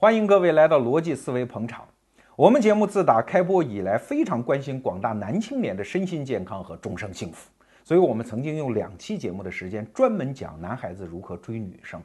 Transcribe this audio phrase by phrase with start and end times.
[0.00, 1.86] 欢迎各位来到逻辑思维捧场。
[2.34, 7.50] 我们节目自打开播以来，非常关心广大男青年的身心健康和终生幸福，
[7.84, 12.00] 所以我们曾经用两期节目的时间专门讲男孩子如何追女生。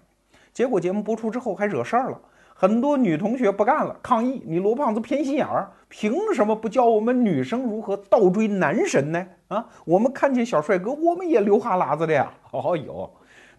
[0.51, 2.19] 结果节目播出之后还惹事儿了，
[2.53, 9.25] 很多女同学不干了，抗议你罗胖子偏心眼儿，凭什么不教我们女生如何倒追男神呢？
[9.47, 12.29] 啊，我们看见小帅哥，我们也流哈喇子的呀。
[12.51, 13.09] 哦哟，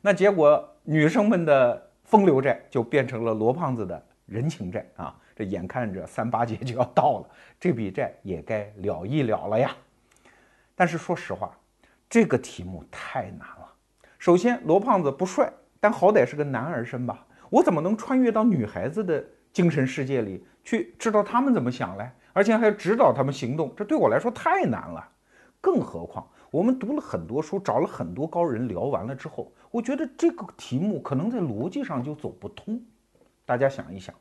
[0.03, 4.03] 那结果女生们的风流债就变成了罗胖子的。
[4.27, 9.75] 人情债啊，这眼看着三八节就要到了， 这笔债也该了一了了呀。
[10.75, 11.57] 但是说实话，
[12.08, 13.72] 这个题目太难了。
[14.18, 17.26] 首先，罗胖子不帅，但好歹是个男儿身吧？
[17.48, 22.11] 我怎么能穿越到女孩子的精神世界里去，知道他们怎么想嘞？
[22.32, 25.08] 而且还指导他们行动，这对我来说太难了。
[25.61, 32.83] 更何况，我们读了很多书，找了很多高人聊完了之后，我觉得这个题目可能在逻辑上就走不通。
[33.47, 34.12] 大家想一想，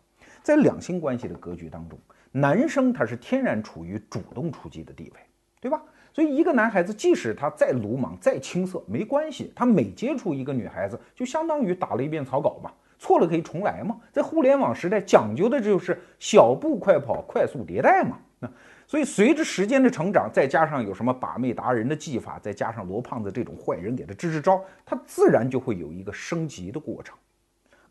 [0.43, 1.99] 在两性关系的格局当中，
[2.31, 5.19] 男生他是天然处于主动出击的地位，
[5.59, 5.81] 对吧？
[6.13, 13.97] 所以一个男孩子即使他再鲁莽、再青涩，没关系，他每接触一个女孩子，就相当于打了一遍草稿嘛，错了可以重来嘛。
[14.13, 18.19] 在互联网时代，讲究的就是小步快跑、快速迭代嘛。
[18.39, 18.49] 那
[18.87, 27.17] 所以随着时间的成长，再加上有什么把妹达人的技法，再加上罗胖子这种坏人给他支支招，他自然就会有一个升级的过程。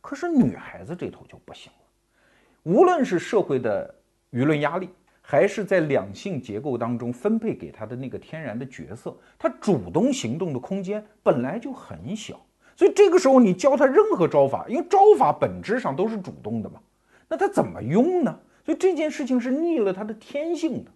[0.05, 3.95] 可是女孩子这头就不行了，无论是社会的
[4.33, 4.91] 舆论压力，
[5.23, 12.39] 还是在两性结构当中分配给她的那个天然的角色，她主动行动的空间本来就很小，
[12.77, 16.79] 所以这个时候你教她任何招法，因为招法本质上都是主动的嘛，
[17.27, 18.39] 那她怎么用呢？
[18.67, 20.91] 所以这件事情是逆了她的天性的。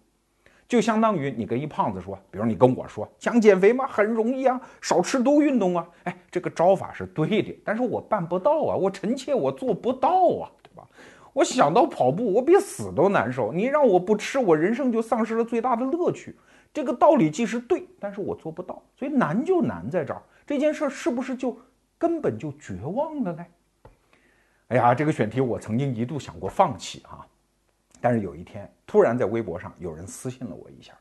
[0.69, 3.87] 就相当于你跟一胖子说，比如你跟我说想减肥吗？
[3.87, 5.85] 很容易啊，少吃多运动啊。
[6.03, 10.87] 哎，这个招法是对的，但是我办不到啊，我臣妾我做不到啊，对吧？
[11.33, 13.51] 我想到跑步，我比死都难受。
[13.51, 16.37] 你让我不吃，我人生就丧失了最大的乐趣。
[16.71, 20.21] 这个道理既是对，但是我做不到，所以难就难在这儿。
[20.45, 21.57] 这件事是不是就
[21.97, 23.45] 根本就绝望了呢？
[24.67, 27.25] 哎呀，这个选题我曾经一度想过放弃啊。
[28.01, 30.93] 但是有一天，突然在微博上有人私信了我一下。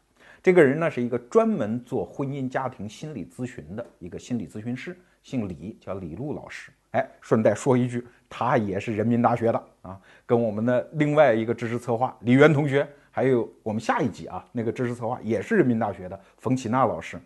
[0.42, 6.70] 这个人呢是一个专门做婚姻家庭心理咨询的一个心理咨询师，姓李，叫李璐老师。
[6.92, 17.20] 哎，顺带说一句，他也是人民大学的啊，跟我们的另外一个知识策划李媛同学，还有我们下一集啊那个知识策划也是人民大学的冯启娜老师。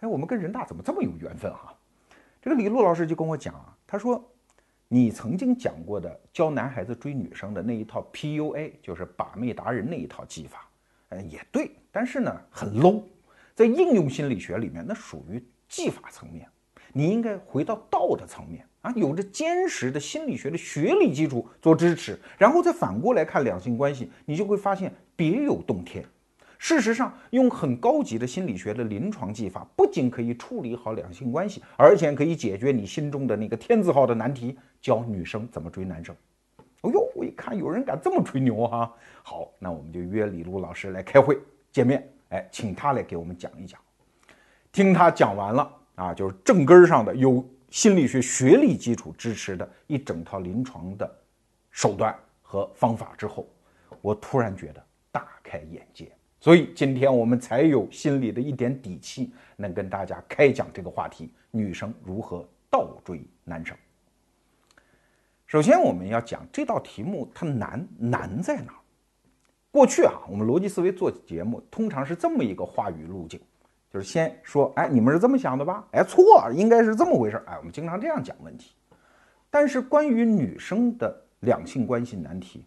[0.00, 1.74] 哎，我们跟人大怎么这么有缘分哈？
[2.40, 4.22] 这个李璐老师就跟我讲啊，他说。
[4.94, 10.68] 你曾经讲过的教男孩子追女生的那一套 PUA，就是把妹达人那一套技法，
[11.08, 13.02] 嗯，也对，但是呢，很 low，
[13.54, 16.46] 在应用心理学里面，那属于技法层面，
[16.92, 26.04] 你应该回到道的层面啊，有着坚实的心理学的学理基础做支持，然后再反过来看两性关系，你就会发现别有洞天。
[26.62, 36.14] 事实上，用很高级的心理学的临床技法，不仅可以处理好两性关系，而且可以解决你心中的那个天字号的难题，教女生怎么追男生。
[36.82, 41.36] 哦呦，我一看有人敢这么吹牛哈，好，那我们就约李璐老师来开会
[41.72, 43.80] 见面，哎，请他来给我们讲一讲。
[44.70, 51.12] 听他讲完了啊，就是正根上的有心理学学历基础支持的一整套临床的
[51.72, 53.48] 手段和方法之后，
[54.00, 54.80] 我突然觉得
[55.10, 56.08] 大开眼界。
[56.42, 63.76] 所以今天我们才有心里的一点底气，能跟大家开讲这个话题：女生如何倒追男生。
[65.46, 68.78] 首先，我们要讲这道题目它难难在哪儿？
[69.70, 73.40] 过去啊，我们逻辑思维做节目通常是这么一个话语路径，
[73.88, 75.86] 就是先说，哎，你们是这么想的吧？
[75.92, 77.40] 哎，错，应该是这么回事。
[77.46, 78.72] 哎，我们经常这样讲问题。
[79.48, 82.64] 但是关于女生的两性关系难题。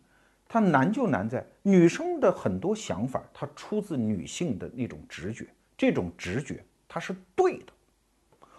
[0.48, 7.74] 它难就难在女生的很多想法，它出自女性的那种直觉，这种直觉它是对的，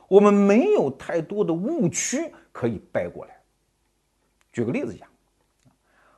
[0.09, 3.41] 我们没有太多的误区可以掰过来。
[4.53, 5.09] 举个例子讲，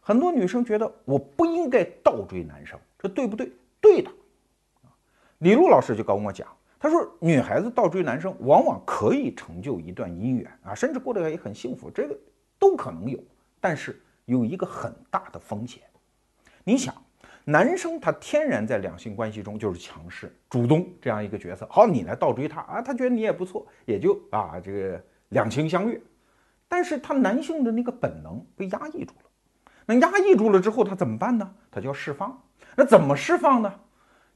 [0.01, 3.53] 很多女生觉得我不应该倒追男生，这对不对？
[3.81, 4.11] 对的。
[5.39, 6.49] 李璐老师就跟我讲，
[6.81, 12.19] 他说女孩子倒追男生往往可以成就一段姻缘啊，甚至过得也很幸福，这个
[12.59, 13.21] 都可能有，
[13.61, 14.03] 但是。
[14.29, 15.83] 有一个很大的风险，
[16.63, 16.95] 你想，
[17.47, 21.67] 男生他天然在两性关系中就是强势、主动这样一个角色。
[21.71, 25.99] 好，你来倒追他啊，他觉得你也不错，也就啊这个两情相悦。
[26.69, 29.31] 但是他男性的那个本能被压抑住了，
[29.87, 31.55] 那压抑住了之后，他怎么办呢？
[31.71, 32.39] 他就要释放。
[32.77, 33.81] 那怎么释放呢？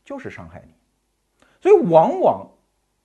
[0.03, 0.73] 就是伤害你。
[1.61, 2.50] 所以往往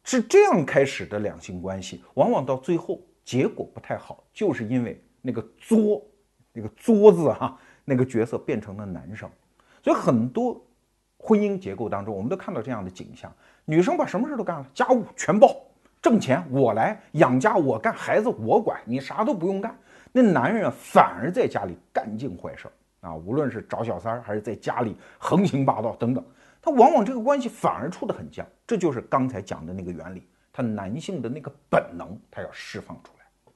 [0.05, 6.01] 是这样开始的两性关系，往往到最后结果不太好，就是因为那个作。
[6.57, 7.55] 那个作字哈
[7.85, 9.29] 那个角色变成了男生，
[9.83, 10.59] 所以很多
[11.19, 13.31] 婚姻结构当中，我们都看到这样的景象：
[13.63, 15.55] 女生把什么事都干了，家务全包，
[16.01, 19.77] 挣钱我来养家我干，孩子我管，你啥都不用干。
[20.11, 22.67] 那男人反而在家里干尽坏事
[23.01, 26.25] 啊，无论是找小三儿还是在家里横行霸道等等，
[26.59, 28.43] 他往往这个关系反而处得很僵。
[28.65, 33.53] 这就是刚才讲的那个原理，他男性的那个本能他要释放出来。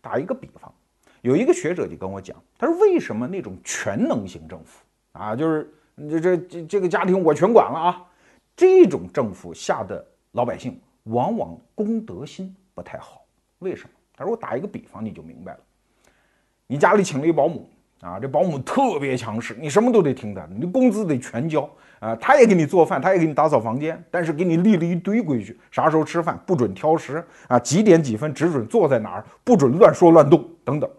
[0.00, 0.72] 打一个比方，
[1.24, 8.04] 有一个学者就跟我讲，他说为什么那种全能型政府啊，就是这这这这个家庭我全管了啊，
[8.54, 13.22] 这种政府下的老百姓往往公德心不太好。
[13.60, 13.88] 为什么？
[14.14, 15.60] 他说我打一个比方你就明白了。
[16.66, 17.66] 你家里请了一保姆
[18.02, 21.66] 啊，这保姆特别强势，你什么都得听她，你工资得全交
[22.00, 30.90] 啊，她也给你做饭，她也给你打扫房间，但是给你立了一堆规矩，啥时候吃饭不准挑食啊，几点几分只准坐在哪儿，不准乱说乱动等等。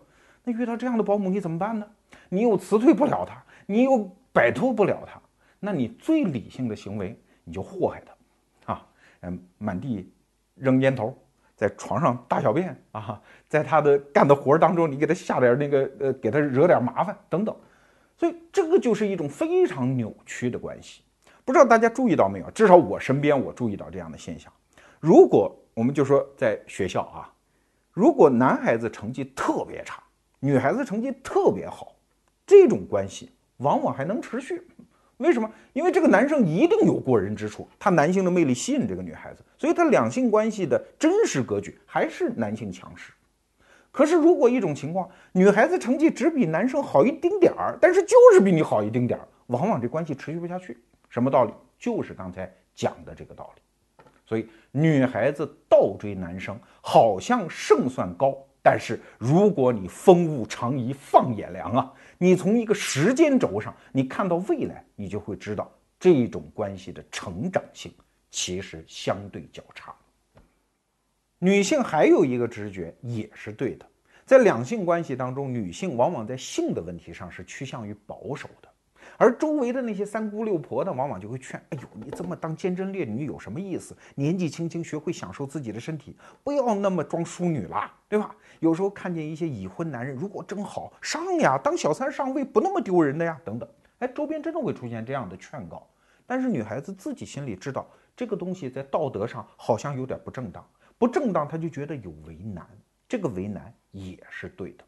[0.46, 1.86] 那遇到这样的保姆你怎么办呢？
[2.30, 5.20] 你又辞退不了她，你又摆脱不了她，
[5.60, 8.88] 那你最理性的行为你就祸害她啊，
[9.22, 10.10] 嗯，满地
[10.56, 11.18] 扔烟头。
[11.58, 17.56] 在床上大小便啊，在他的干的活当中，你给他下点那个呃，给他惹点麻烦等等，
[18.18, 21.02] 所以这个就是一种非常扭曲的关系。
[21.46, 22.52] 不知道大家注意到没有？
[22.52, 24.52] 至少我身边我注意到这样的现象。
[25.00, 27.32] 如果我们就说在学校啊，
[27.94, 30.04] 如果男孩子成绩特别差，
[30.46, 31.96] 女孩子成绩特别好，
[32.46, 34.62] 这种关系往往还能持续。
[35.18, 35.50] 为什么？
[35.74, 43.12] 因为这个男生一定有过人之处，他男性的魅力吸引这个女孩子，所以他两性关系的真实格局还是男性强势。
[43.92, 50.78] 可是如果一种情况，女孩子成绩只比男生好一丁点儿，但是就是比你好一丁点儿，往往这关系持续不下去。
[51.10, 51.52] 什么道理？
[51.80, 53.62] 就是刚才讲的这个道理。
[54.28, 58.38] 所以女孩子倒追男生，好像胜算高。
[58.66, 67.94] 但是如果你风物长宜放眼量啊，你从一个时间轴上，你看到未来，你就会知道这种关系的成长性
[68.32, 69.94] 其实相对较差。
[71.38, 73.86] 女性还有一个直觉也是对的，
[74.26, 78.70] 在两性关系当中，女性往往在性的问题上是趋向于保守的。
[79.18, 83.96] 而周围的那些三姑六婆呢，往往就会劝：“哎呦，你这么当坚贞烈女有什么意思？
[84.16, 88.36] 年纪轻轻学会享受自己的身体，不要那么装淑女啦，对吧？
[88.60, 93.70] 有时候看见一些已婚男人，如果真好上呀，当小三上位不那么丢人的呀，等等。
[94.00, 95.88] 哎，周边真的会出现这样的劝告。
[96.26, 100.68] 但是女孩子自己心里知道，这个东西在道德上好像有点不正当，
[100.98, 102.68] 不正当，她就觉得有为难。
[103.08, 104.84] 这个为难也是对的。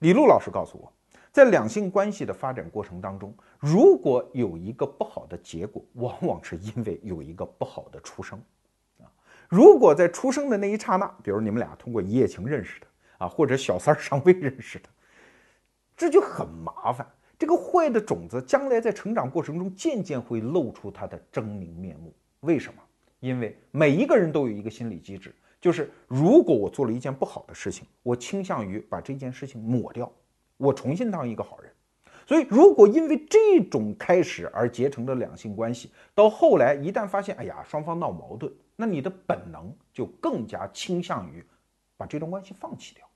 [0.00, 0.92] 李璐老师告诉我。
[1.38, 8.36] 在两性关系的发展过程当中，如果有一个不好的结果，往往是因为有一个不好的出生，
[8.98, 9.06] 啊，
[9.48, 12.86] 如果在出生的那一刹那，比如你们俩通过一夜情认识的，
[13.18, 14.88] 啊，或者小三上位认识的，
[15.96, 17.06] 这就很麻烦。
[17.38, 22.12] 这个坏的种子将来在成长过程中渐渐会露出它的狰狞面目。
[22.40, 22.82] 为什么？
[23.20, 30.12] 因为每一个人都有一个心理机制，就是如果我做了一件不好的事情，我倾向于把这件事情抹掉。
[30.58, 31.72] 我重新当一个好人，
[32.26, 41.42] 所以如果因为这种开始而结成的两性关系，到后来一旦发现，哎呀，双方闹矛盾，那你的本能就更加倾向于
[41.96, 43.06] 把这段关系放弃掉。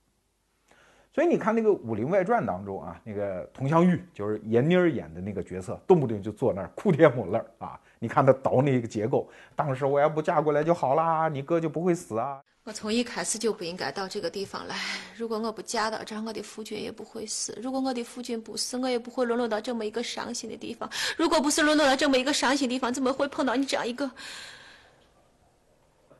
[1.13, 7.79] 所以你看那个《武林外传》当中啊，那个佟湘玉就是闫妮儿演的那个角色，动不动就坐那儿哭天抹泪啊。
[7.99, 12.41] 你看他倒那个结构，当时我要不嫁过来就好啦，你哥就不会死啊。
[12.65, 14.77] 我从一开始就不应该到这个地方来。
[15.17, 17.59] 如果我不嫁到这儿，我的夫君也不会死。
[17.61, 20.89] 如果我的夫君不死，我也不会沦落到这么一个伤心的地方。
[21.17, 24.09] 如果不是沦落到这么一个伤心地方，怎么会碰到你这样一个？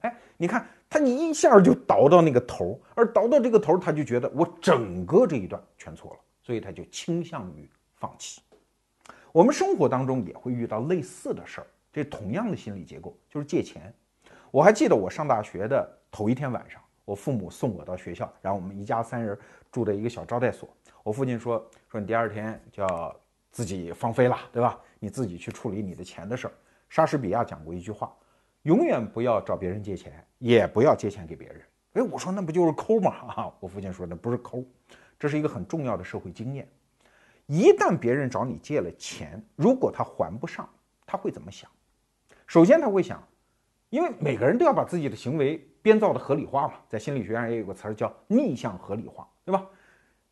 [0.01, 8.41] 哎，你看他，你一下就倒到那个头，而倒到这个头，他就觉得我整个这一段全错了，所以他就倾向于放弃。
[9.31, 13.95] 我们生活当中也会遇到类似的事儿，这同样的心理结构就是借钱。
[14.51, 15.99] 我还记得我上大学的。
[16.13, 19.37] 头一天晚上，我父母送我到学校，然后我们一家三人
[19.71, 20.69] 住在一个小招待所。
[21.03, 23.17] 我父亲说：“说你第二天就要
[23.51, 24.79] 自己放飞了，对吧？
[25.01, 26.53] 你自己去处理你的钱的事儿。”
[26.91, 28.15] 莎士比亚讲过一句话
[28.65, 31.63] ：“永远不要找别人借钱，也不要借钱给别人。”
[31.95, 33.11] 哎，我说那不就是抠吗？
[33.35, 34.63] 啊，我父亲说那不是抠，
[35.19, 36.69] 这是一个很重要的社会经验。
[37.47, 40.69] 一旦别人找你借了钱，如果他还不上，
[41.07, 41.71] 他会怎么想？
[42.47, 43.27] 首先他会想，
[43.89, 45.67] 因为每个人都要把自己的行为。
[45.83, 49.67] 编造的合理化嘛，在心理学上也有个词儿叫逆向合理化，对吧？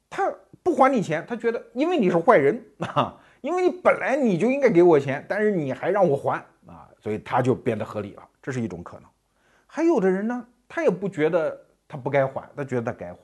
[0.09, 9.09] 他不还你钱，他觉得因为你是坏人 啊，因为你本来你就应该给我钱，但是你还让我还啊，所以他就变得合理了，这是一种可能。
[9.66, 13.21] 还有的人呢，他也不觉得他不该还，他觉得他该还，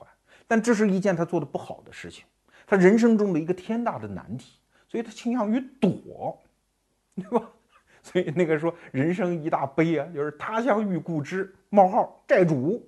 [0.47, 2.25] 但这是一件他做的不好的事情，
[2.65, 6.41] 他人生中的一个天大的难题，所以他倾向于躲，
[7.15, 7.49] 对吧？
[8.07, 12.81] 所以那个说人生一大悲啊，就是他乡遇故知冒号债主，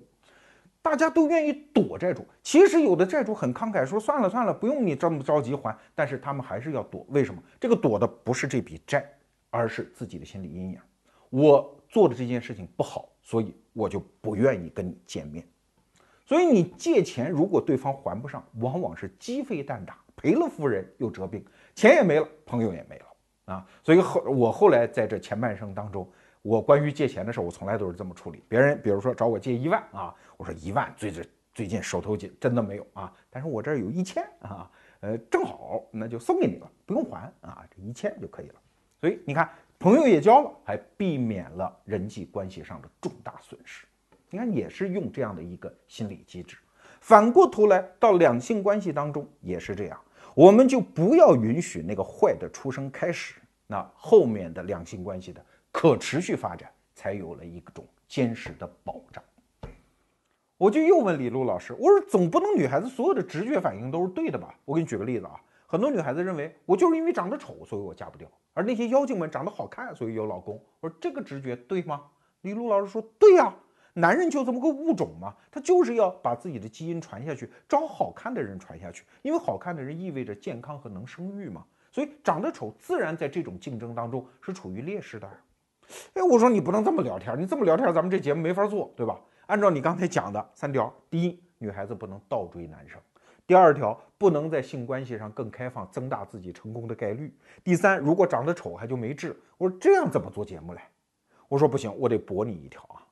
[0.80, 2.26] 大家都愿意躲债主。
[2.42, 7.06] 其实有的债主很慷慨，说算了算了，不用你这么着急还，但是他们还是要躲。
[7.10, 7.42] 为什么？
[7.60, 9.06] 这个躲的不是这笔债，
[9.50, 10.78] 而是自己的心理阴影。
[11.28, 15.46] 我做的这件事情不好，所以我就不愿意跟你见面。
[16.24, 23.06] 所以你借钱，如果对方还不上，往往是鸡飞蛋打，赔了夫人又折兵，钱也没了，朋友也没了
[23.50, 23.66] 啊。
[23.82, 26.08] 所以后我后来在这前半生当中，
[26.42, 28.42] 我关于借钱的事，我从来都是这么处理。
[28.48, 33.12] 别人比如说找我借一万啊，我说一万最最最近手头紧，真的没有啊。
[33.28, 38.54] 但是我这儿有一千啊，呃，正好那就送给你了，不用还啊，这一千就可以了。
[39.00, 43.86] 所以你看，朋友也交了，还避免了人际关系上的重大损失。
[44.28, 46.56] 你看，也是用这样的一个心理机制。
[47.00, 49.98] 反过头来到两性关系当中也是这样，
[50.34, 53.39] 我们就不要允许那个坏的出生开始，
[53.70, 59.22] 那后面的两性关系的可持续发展才有了一种坚实的保障。
[60.56, 64.52] 我就又问李璐老师，我说总不能女孩子所有的直觉反应都是对的吧？
[64.64, 70.60] 我给你举个例子啊，很多女孩子认为我就是因为长得丑，所以我嫁不掉，而那些妖精们长得好看，所以有老公。
[70.80, 72.02] 我说这个直觉对吗？
[72.40, 73.54] 李璐老师说对呀。
[73.92, 85.28] 男人就这么个物种嘛，他就是要把自己的基因传下去，找好看的人传下去，因为好看的人意味着健康和能生育嘛，所以长得丑自然在这种竞争当中是处于劣势的。
[86.14, 89.20] 哎，我说你不能这么聊天，你这么聊天，咱们这节目没法做，对吧？
[89.46, 92.96] 按照你刚才讲的三条：第一，女孩子不能倒追男生；
[93.44, 97.28] 第二条，不能在性关系上更开放，增大自己成功的概率；
[97.64, 99.36] 第三，如果长得丑还就没治。
[99.58, 100.80] 我说这样怎么做节目嘞？
[101.48, 103.02] 我说不行，我得驳你一条啊。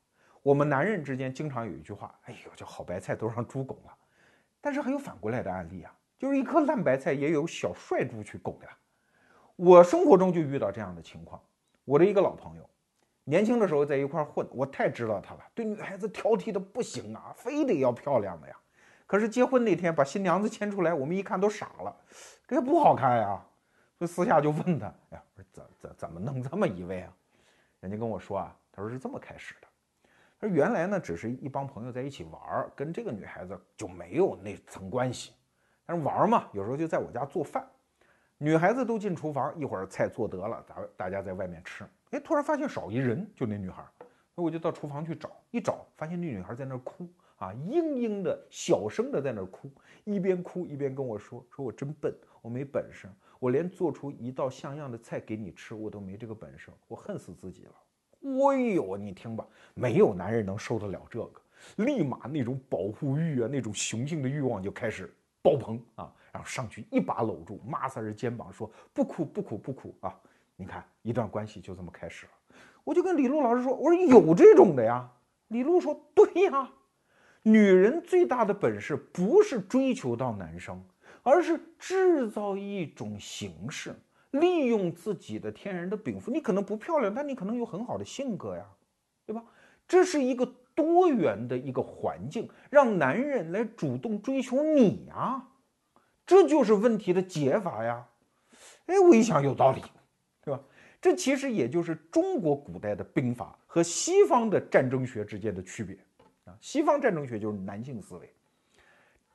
[0.40, 3.92] 我们男人之间经常有一句话，哎呦，这好白菜都让猪拱了。
[4.61, 8.77] 但是还有反过来的案例啊，就是一颗烂白菜也有小帅猪去拱呀。
[9.57, 11.41] 我生活中就遇到这样的情况。
[11.85, 12.69] 我的一个老朋友，
[13.25, 18.57] 年轻的时候在一块混，我太知道他了，对女孩子挑剔的不行啊，非得要漂亮的呀。
[19.07, 21.97] 可是结婚那天把新娘子牵出来，我们一看都傻了，
[22.47, 23.43] 这也不好看呀。
[23.99, 27.13] 所以私下就问他，哎呀，我说怎怎怎么弄这么一位啊？
[27.81, 29.69] 人家跟我说啊，他说是这么开始的。
[30.39, 35.33] 他说原来呢，只是一帮朋友在一起玩，跟这个女孩子就没有那层关系。
[35.88, 37.66] 但是玩嘛，有时候就在我家做饭，
[38.37, 41.83] 女孩子都进厨房，一会儿菜做得了，咱大家在外面吃。
[42.11, 43.83] 哎，突然发现少一人，就那女孩，
[44.35, 49.71] 那我就到厨房去找，一找发现那女孩在那哭啊，嘤嘤的小声的在那哭，
[50.04, 57.73] 一边哭一边跟我说：“说我真笨，我没本事，我连做出一道像样的菜给你吃，我都没这个本事，我恨死自己了。”
[58.21, 61.40] 哎呦，你听吧，没有男人能受得了这个，
[61.76, 65.11] 立马那种保护欲啊，那种雄性的欲望就开始
[65.49, 70.14] 爆棚啊，然后上去一把搂住马萨尔肩膀，说不哭不哭不哭啊！
[70.57, 72.33] 你看，一段关系就这么开始了。
[72.85, 75.11] 我就跟李璐老师说，我说有这种的呀。
[75.49, 76.71] 李璐说，对呀，
[77.43, 80.85] 女人最大的本事不是追求到男生，
[81.23, 83.95] 而是制造一种形式。
[84.33, 88.67] 利用自己的天然的禀赋，你可能不漂亮，但你可能有很好的性格呀，
[89.25, 89.43] 对吧？
[89.87, 95.44] 这是一个多元的一个环境，让男人来主动追求你呀，
[96.25, 98.06] 这就是问题的解法呀。
[98.87, 99.82] 哎，我一想有道理，
[100.44, 100.61] 对吧？
[101.00, 105.99] 这其实也就是中国古代的兵法和西方的战争学之间的区别
[106.44, 106.56] 啊。
[106.61, 108.32] 西方战争学就是男性思维，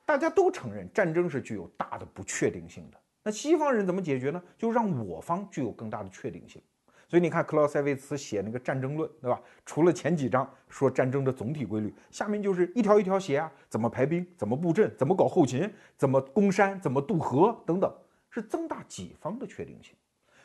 [0.06, 2.98] 大家都承认战争是具有大的不确定性的。
[3.22, 4.42] 那西方人怎么解决呢？
[4.56, 6.62] 就让我方具有更大的确定性。
[7.14, 9.40] 所以你看，克劳塞维茨写那个《战争论》，对吧？
[9.64, 17.94] 除了前几章说战争的总体规律，下面就是一条一条写啊，怎么排兵，怎么布阵，怎么搞后勤，怎么攻山，怎么渡河等等，
[18.30, 19.94] 是增大己方的确定性。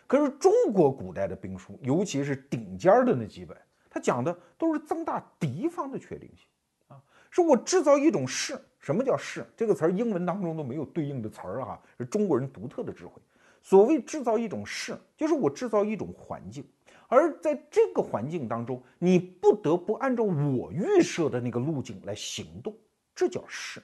[0.05, 3.57] 可是中国古代的兵书，尤其是顶尖的那几本，
[3.89, 6.45] 它讲的都是增大敌方的确定性
[6.89, 8.55] 啊，是我制造一种势。
[8.77, 9.43] 什么叫势？
[9.57, 13.19] 这个词儿英文当中都没有对应的词儿啊，是中国人独特的智慧。
[13.61, 16.65] 所谓制造一种势，就是我制造一种环境，
[17.07, 22.75] 而在这个环境当中，你不得不按照我预设的那个路径来行动，
[23.13, 23.81] 这叫势。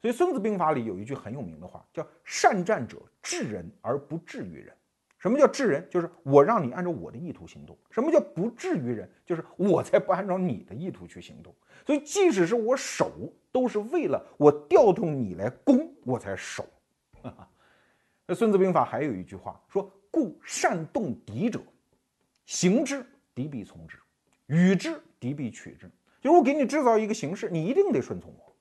[0.00, 4.74] 所以《孙子兵法》里有一句很有名的话，叫“善战者治人而不治于人”。
[5.18, 5.86] 什么叫治人？
[5.90, 7.76] 就是我让你按照我的意图行动。
[7.90, 9.06] 什么叫不治于人？
[9.26, 11.54] 就是我才不按照你的意图去行动。
[11.84, 13.12] 所以，即使是我守，
[13.52, 16.64] 都是为了我调动你来攻，我才守。
[18.30, 21.60] 那《孙子兵法》还有一句话说：“故善动敌者，
[22.46, 23.96] 行之，敌必从之；
[24.46, 25.90] 与之，敌必取之。”
[26.22, 28.54] 就是我给你制造一个形式，你一定得顺从我。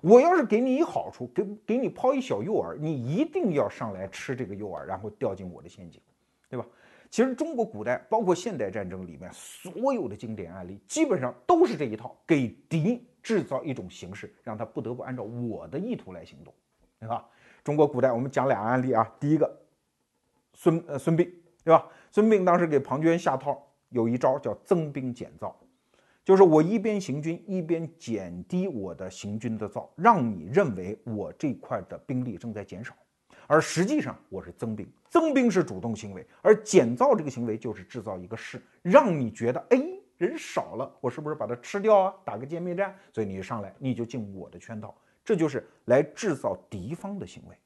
[0.00, 6.00] 我要是给你一好处，给给你抛一小诱饵，你一定要上来吃这个诱饵，然后掉进我的陷阱，
[6.48, 6.64] 对吧？
[7.10, 16.54] 其实中国古代包括现代战争里面所有的经典案例，基本上都是这一套，给敌制造一种形式，让他不得不按照我的意图来行动，
[17.00, 17.28] 对吧？
[17.66, 19.60] 中国古代我们讲俩案例啊，第一个
[20.54, 21.28] 孙呃孙膑，
[21.64, 21.84] 对吧？
[22.12, 25.52] 孙膑当时给庞涓下套，有一招叫增兵减灶。
[26.22, 32.94] 就是我一边行军一边减低我的行军的灶，让你认为我这块的兵力正在减少，
[33.48, 34.88] 而实际上我是增兵。
[35.08, 39.82] 增兵是主动行为，而减灶这个行为就是制造一个势，让你觉得哎
[40.18, 42.14] 人少了，我是不是把它吃掉啊？
[42.24, 47.58] 打个歼灭战，所以你上来你就进我的圈套，这就是来制造敌方的行为。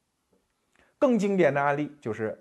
[0.98, 2.36] 更经典的案例就是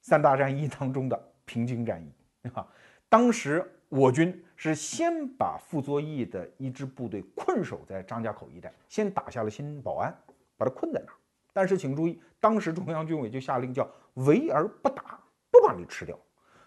[0.00, 2.66] 三大战役当中的平津战役，啊？
[3.08, 4.44] 当时我军。
[4.62, 10.14] 是先把傅作义的一支部队困守在张家口一带，先打下了新保安，
[10.58, 11.16] 把他困在那儿。
[11.50, 15.18] 但是请注意，当时中央军委就下令叫围而不打，
[15.50, 16.14] 不把你吃掉。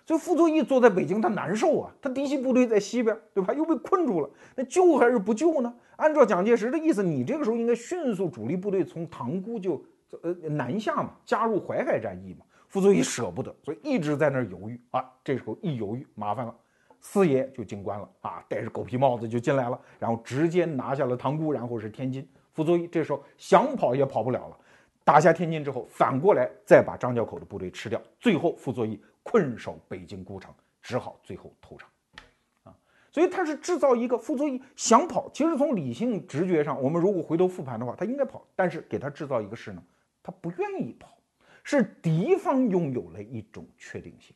[0.05, 3.53] 所以傅作义坐在北京，他难受啊，他嫡系部队在西边，对吧？
[3.53, 5.74] 又被困住了，那救还是不救呢？
[5.95, 9.81] 按照蒋介石的意思，你这个时候应该迅速主力部队从塘沽就
[10.22, 12.45] 呃南下嘛，加入淮海战役嘛。
[12.67, 15.05] 傅作义舍不得，所以一直在那儿犹豫啊。
[15.24, 16.53] 这时候一犹豫，麻烦了。
[17.00, 22.27] 四爷就进关了啊，戴着狗皮帽子就进来了，然后直接拿下了塘沽，然后是天津。
[22.53, 24.57] 傅作义这时候想跑也跑不了了，
[25.03, 31.89] 打下天津之后，反过来再把张家口的部队吃掉，最后傅作义困守北京孤城，只好最后投降。
[32.63, 32.75] 啊，
[33.11, 39.83] 所以他是制造一个傅作义想跑，其实从理性直觉上，我们如果回头复盘的话，他应该跑，但是给他制造一个事呢，
[40.21, 41.17] 他不愿意跑，
[41.63, 44.35] 是敌方拥有了一种确定性。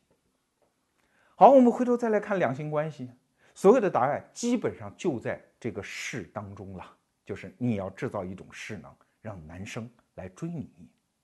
[1.34, 3.10] 好，我们回头再来看两性关系，
[3.54, 6.84] 所有的答案基本上就在这个势当中了，
[7.24, 10.70] 就是你要制造一种势能，让男生来追你。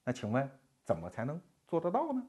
[0.05, 0.49] 那请问
[0.85, 2.23] 怎么才能做得到呢？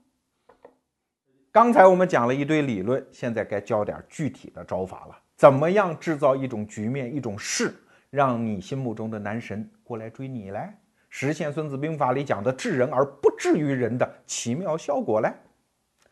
[1.55, 5.17] 刚才我们讲了一堆理论，现在该教点具体的招法了。
[5.37, 7.73] 怎么样制造一种局面、一种势，
[8.09, 15.33] 让你心目中的男神过来追你来，实现《孙子兵法》里讲的治人而不至于人的奇妙效果来？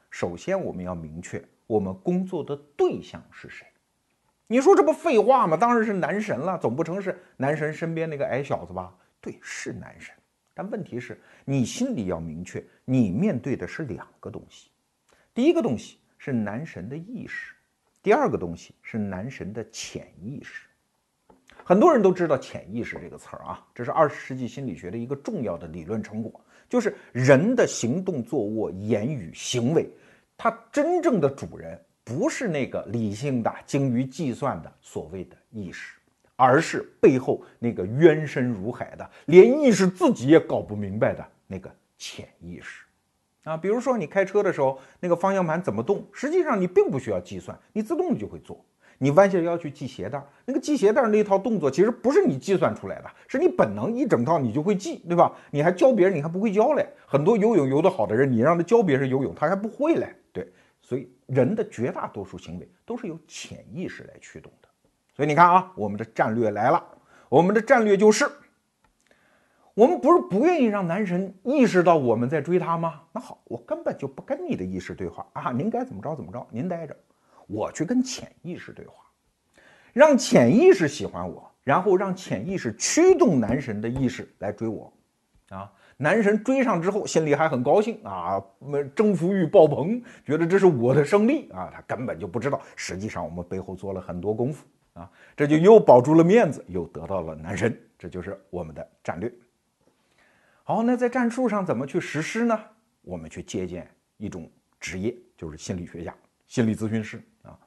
[0.09, 1.43] 首先，我们要明确。
[1.67, 3.67] 我们工作的对象是谁？
[4.47, 5.57] 你说这不废话吗？
[5.57, 8.95] 当然是男神了，总不成是男神身边那个矮小子吧？
[9.19, 10.15] 对，是男神。
[10.53, 14.69] 但问题是，你心里要明确，你面对的是两个东西。
[15.33, 17.55] 第一个东西是男神的意识，
[18.03, 20.67] 第二个东西是男神的潜意识。
[21.63, 29.89] 很多人都知道潜意识这个词儿啊，这是二十世纪心理学的一个重要的理论成果，就是人的行动、坐卧、言语、行为。
[30.37, 35.97] 他真正的主人不是那个理性的、精于计算的所谓的意识，
[36.35, 42.82] 而是背后那个渊深如海的、连意识自己也搞不明白的那个潜意识。
[43.43, 48.63] 啊，比如说你开车的时候，那个方向盘怎么动，实际上你并不需要计算，你自动就会做。
[48.99, 55.33] 你弯下腰去系鞋带，那个系鞋带那套动作其实不是你计算出来的，是你本能一整套你就会系，对吧？
[55.51, 56.87] 你还教别人，你还不会教嘞。
[57.05, 60.15] 很多游泳游得好的人，你让他教别人游泳，他还不会嘞。
[60.31, 60.47] 对，
[60.81, 64.69] 所以人的绝大多数行为都是由潜意识来驱动的。
[65.13, 66.81] 所以你看啊，我们的战略来了，
[67.27, 68.25] 我们的战略就是，
[69.75, 73.01] 我们不是不愿意让男神意识到我们在追他吗？
[73.11, 76.95] 那好，我根本就不跟你的意识对话啊，您该怎么着怎么着，您待着。
[77.47, 78.93] 我去跟潜意识对话，
[79.91, 84.93] 让潜意识喜欢我，然后让潜意识驱动男神的意识来追我，
[85.49, 88.39] 啊，男神追上之后心里还很高兴啊，
[88.95, 99.33] 征服欲爆棚，觉得这是我的胜利啊，他根本就不知道，实际上我们背后做了很多功夫啊，这就又保住了面子，又得到了男神，这就是我们的战略。
[100.65, 102.57] 好，那在战术上怎么去实施呢？
[103.01, 104.49] 我们去借鉴一种
[104.79, 106.15] 职业，就是心理学家、
[106.47, 107.59] 心理咨询师啊。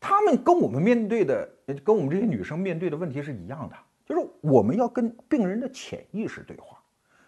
[0.00, 1.48] 他们跟我们面对的，
[1.84, 6.76] 跟我们这些女生面对的问题是一样的，就是我们要跟病人的潜意识对话。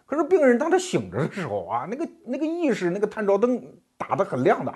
[0.04, 3.64] 可是病人当他醒着的时候啊，那个那个意识那个探照灯
[3.96, 4.74] 打得很亮的，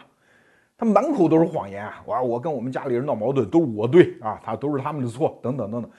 [0.76, 2.00] 他满口都是谎言啊。
[2.06, 5.90] 我我跟我们家里人闹矛盾都是我对啊，他都是他们的错，等等等等。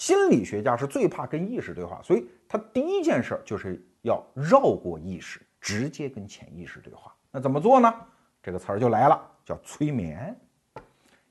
[0.00, 7.14] 心理学家是最怕跟意识对话，所以他第一件事就是要绕过意识，直接跟潜意识对话。
[7.30, 7.94] 那怎么做呢？
[8.42, 10.34] 这个词儿就来了，叫催眠。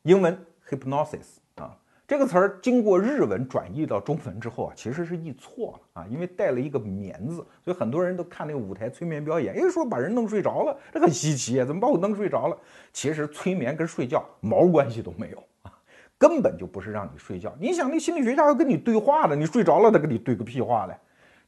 [0.03, 1.75] 英文 hypnosis 啊，
[2.07, 12.55] 这个词儿经过日文转译到中文之后啊，其实是译错了啊，因为带了一个“眠”字，所以很多人都看那个舞台催眠表演，哎，说把人弄睡着了，这很稀奇啊，怎么把我弄睡着了？
[12.93, 15.43] 其实催眠跟睡觉毛关系都没有，
[16.19, 17.55] 根本就不是让你睡觉。
[17.59, 20.93] 你想，那心理学家要跟你对话的，你睡着了，他跟你对个屁话嘞？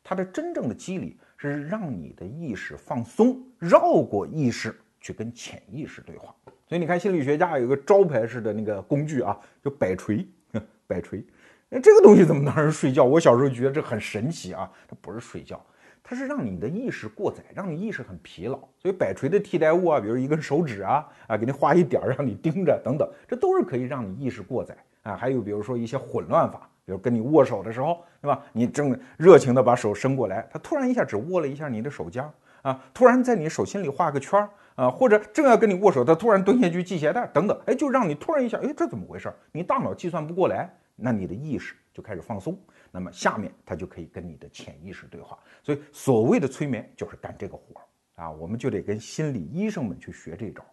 [0.03, 6.34] 他的真正的机理是让你的意识放松，绕过意识去跟潜意识对话。
[6.65, 10.25] 所以你看，心理学家有一个招牌式的那个工具啊，就摆锤，
[10.88, 11.23] 摆锤。
[11.67, 13.03] 那这个东西怎么能让人睡觉？
[13.03, 15.63] 我小时候觉得这很神奇啊，它不是睡觉。
[16.12, 25.15] 它是让你的意识过载，让你意识很疲劳，所以摆锤的替代物啊，比如一根手指啊，啊，给你画一点儿让你盯着等等，这都是可以让你意识过载啊。
[25.15, 28.43] 还有比如说一些混乱法，比如跟你握手的时候，对吧？
[28.52, 32.30] 你正热情的把手伸过来，他突然一下只握了一下你的手尖
[32.62, 39.34] 啊，突然在你手心里画个圈儿啊，或者正要跟你握手，他突然蹲下去系鞋带等等，哎，就让你突然一下，哎，这怎么回事？
[39.54, 42.60] 你大脑计算不过来，那你的意识就开始放松。
[42.91, 50.63] 那么下面他就可以跟你的潜意识对话，所以所谓的催眠就是干这个活儿啊，我们就得跟心理医生们去学这招。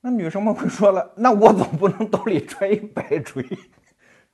[0.00, 3.44] 那女生们会说了，那我总不能兜里揣一白锤，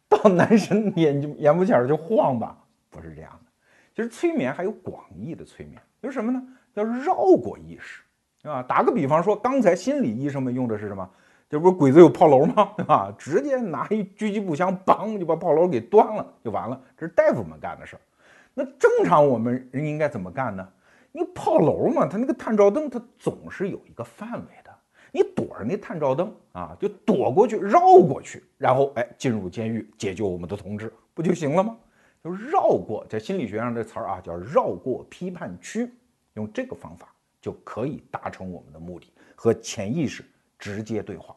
[0.09, 2.59] 到男神眼睛眼不前就晃吧？
[2.91, 3.51] 不是这样的，
[3.95, 6.43] 其实催眠还有广义的催眠，就是什么呢？
[6.75, 8.03] 叫绕过意识，
[8.49, 11.09] 啊，打个比方说，刚才心理医生们用的是什么？
[11.53, 12.73] 这不是鬼子有炮楼吗？
[12.79, 13.15] 对吧？
[13.19, 16.81] 直接拿一狙击步枪，梆就把炮楼给端了，就完了。
[16.97, 18.01] 这是大夫们干的事儿。
[18.55, 20.67] 那正常我们人应该怎么干呢？
[21.13, 24.71] 你炮楼嘛，它那个探照灯，它总是有一个范围的。
[25.11, 31.77] 你躲着那探照灯啊，就躲过去，绕过去，然后哎，进入监狱解救我们的同志，不就行了吗？
[32.25, 35.93] 就绕过，在心理学上这词儿啊，叫绕过批判区，
[36.33, 40.25] 用这个方法就可以达成我们的目的，和潜意识
[40.59, 41.37] 直接对话。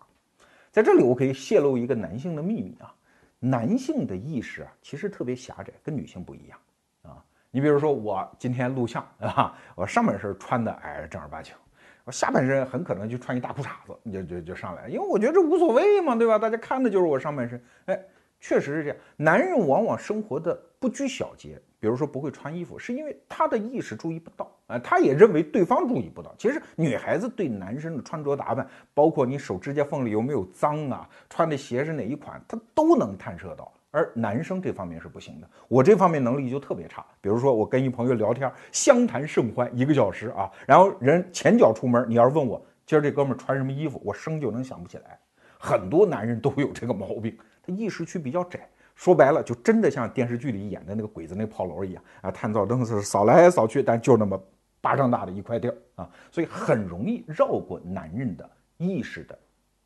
[0.75, 2.93] 在这里，我可以泄露一个男性的秘密啊，
[3.39, 6.59] 男性的意识啊，其实特别狭窄，跟女性不一样
[7.03, 7.23] 啊。
[7.49, 11.55] 你比如说，我今天录像啊，我上半身穿的哎正儿八经，
[12.03, 16.37] 我下半身很可能就穿一大裤衩子，就就就上来，因为我觉得这无所谓嘛，对吧？
[16.37, 17.97] 大家看的就是我上半身，哎，
[18.41, 18.97] 确实是这样。
[19.15, 21.57] 男人往往生活的不拘小节。
[21.85, 26.33] 比如说不会穿衣服，是因为他的意识注意不到啊，他也认为对方注意不到。
[26.35, 33.71] 其实女孩子对男生的穿着打扮，包括你手指甲缝里有没有脏啊，穿的鞋是哪一款，他都能探测到。
[33.91, 37.05] 而男生这方面是不行的，我这方面能力就特别差。
[37.21, 45.19] 比如说我跟一朋友聊天，相谈甚欢一个小时啊，然后人前脚出门，你要是问我今儿这哥们穿什么衣服，我生就能想不起来。
[45.59, 48.67] 很多男人都有这个毛病，他意识区比较窄。
[48.95, 54.41] 说白了，就真的像电视剧里演的那个鬼子那炮楼一样啊，探照灯是扫来扫去，但就那么
[54.79, 59.37] 巴掌大的一块地儿啊，所以很容易绕过男人的意识的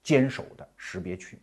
[0.04, 1.40] 坚守的识别区。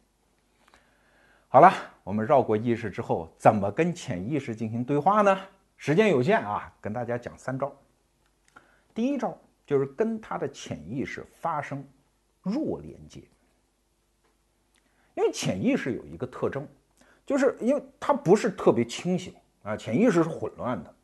[1.48, 1.72] 好了，
[2.04, 5.36] 我们绕过意识之后，怎么跟潜意识进行对话呢？
[5.76, 7.74] 时间有限啊，跟大家讲三招。
[8.94, 11.84] 第一招就是跟他的潜意识发生
[12.42, 13.22] 弱连接，
[15.14, 16.66] 因为潜意识有一个特征。
[17.26, 19.34] 就是因为他不是特别清醒
[19.64, 20.94] 啊，潜意识是混乱的，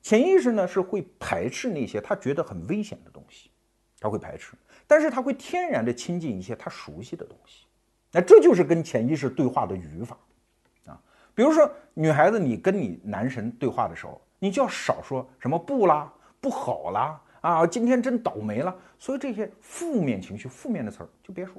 [0.00, 3.50] 潜意识呢是会排斥那些他觉得很危险的东西，
[3.98, 4.54] 他会排斥，
[4.86, 7.64] 但是他会天然的亲近一些他熟悉的东西，
[8.12, 10.16] 那这就是跟潜意识对话的语法
[10.86, 11.00] 啊。
[11.34, 21.54] 比如说女孩子，你跟你男神对话的时候，你就要少说什么不啦、不好啦啊，今天真倒霉了，所以这些负面情绪、负面的词儿就别说。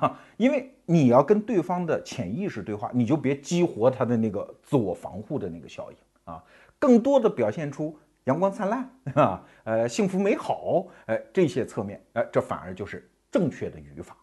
[0.00, 6.44] 啊，因为你要跟对方的潜意识对话，你就别激活他的那个自我防护的那个效应啊，
[6.78, 14.16] 更多的表现出阳光灿烂啊，呃，幸福美好，哎，这些侧面，哎，这反而就是正确的语法。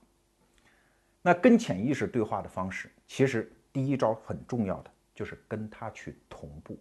[1.22, 6.78] 那跟潜意识对话的方式，其实第一招很重要的就是跟他去同步。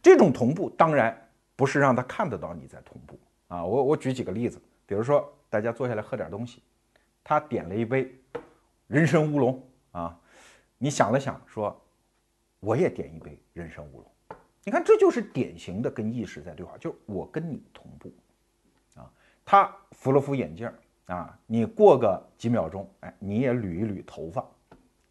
[0.00, 3.18] 这种同步当然不是让他看得到你在同步
[3.48, 6.62] 啊，我我举几个例子，比如说大家坐下来喝点东西。
[7.28, 8.14] 他点了一杯
[8.86, 9.60] 人参乌龙
[9.90, 10.16] 啊，
[10.78, 11.76] 你想了想说，
[12.60, 14.38] 我也点一杯人参乌龙。
[14.62, 18.12] 你看，这就是典型的跟意识在对话，就是我跟你同步
[18.94, 19.10] 啊。
[19.44, 20.72] 他扶了扶眼镜
[21.06, 24.48] 啊，你过个几秒钟，哎，你也捋一捋头发，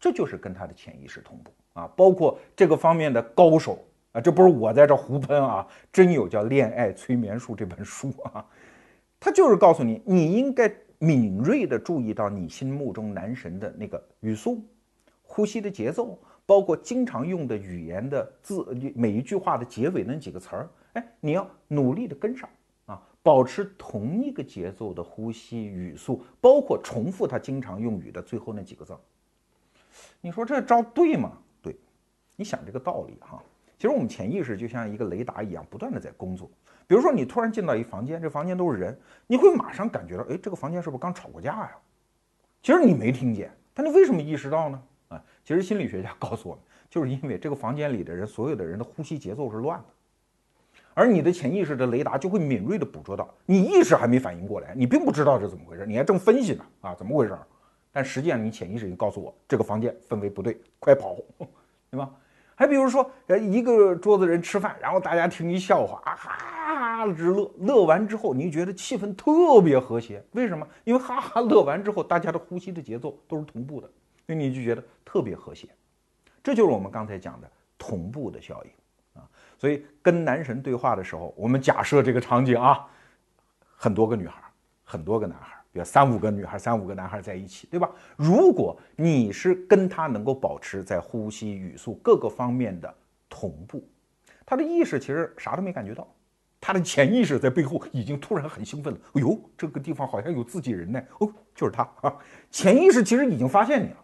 [0.00, 1.86] 这就是跟他的潜意识同步啊。
[1.94, 8.42] 包括这个方面的高手啊，这不是我在这胡喷啊，真有叫《恋爱催眠术》这本书啊，
[9.20, 10.74] 他就是告诉你，你应该。
[10.98, 14.64] 敏锐地注意到你心目中男神的那个语速、
[15.22, 22.48] 呼吸的节奏，包括经常用的语言的字，每一句话的结尾那几个词儿，哎，你要努力地跟上
[22.86, 28.98] 啊，保持同一个节奏的呼吸语速，包括重复他经常用语的最后那几个字儿。
[30.20, 31.32] 你说这招对吗？
[31.60, 31.76] 对，
[32.36, 33.42] 你想这个道理哈。
[33.78, 36.50] 其实我们潜意识就像一个雷达一样，不断的在工作。
[36.86, 38.96] 比如说，你突然进到一房间，这房间都是人，
[39.26, 41.70] 你会马上感觉到，哎，这个房间是不是刚吵过架呀？
[42.62, 44.82] 其实你没听见，但你为什么意识到呢？
[45.08, 49.84] 啊，其实心理学家 告诉我们，就是因为这个房间里的人，所有的人的呼吸节奏是乱的，
[50.94, 57.36] 而你的潜意识的雷达就会敏锐地捕捉到，你意识还没反应过来，你并不知道是怎么回事，你还正分析呢啊，怎么回事？
[57.92, 61.16] 但实际上你潜意识已经告诉我，这个房间氛围不对，快跑，
[61.90, 62.10] 对吧？
[62.58, 70.66] 还比如说，呃，一个桌子人吃饭，然后大家听一笑话，啊哈直乐，乐完之后，你觉得气氛特别和谐，为什么？
[70.84, 73.86] 因为哈哈乐完之后，大家的呼吸的节奏都是同步的，
[74.26, 75.68] 所以你就觉得特别和谐。
[76.42, 79.28] 这就是我们刚才讲的同步的效应啊。
[79.58, 82.86] 所以跟男神对话的时候，我们假设这个场景啊，
[83.76, 84.42] 很多个女孩，
[84.82, 85.55] 很多个男孩。
[85.76, 87.90] 有三五个女孩，三五个男孩在一起，对吧？
[88.16, 92.92] 如果你是跟他能够保持在呼吸、语速各个方面的
[93.28, 93.86] 同步，
[94.44, 96.06] 他的意识其实啥都没感觉到，
[96.60, 99.00] 他的潜意识在背后已经突然很兴奋了。
[99.14, 101.02] 哎呦，这个地方好像有自己人呢！
[101.18, 102.16] 哦，就是他啊！
[102.50, 103.96] 潜意识其实已经发现你了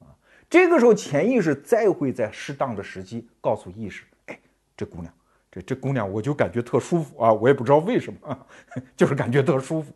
[0.00, 0.06] 啊！
[0.48, 4.38] 这个时候，潜意识再会在适当的时机告诉意识：哎，
[4.76, 5.12] 这姑娘，
[5.50, 7.32] 这这姑娘，我就感觉特舒服啊！
[7.32, 8.46] 我也不知道为什么，
[8.96, 9.92] 就是感觉特舒服。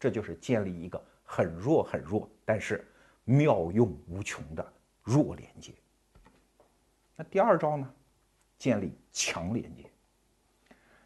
[0.00, 2.84] 这就是建立一个很弱很弱，但是
[3.24, 5.72] 妙用无穷的弱连接。
[7.14, 7.88] 那第二招呢？
[8.56, 9.84] 建立强连接。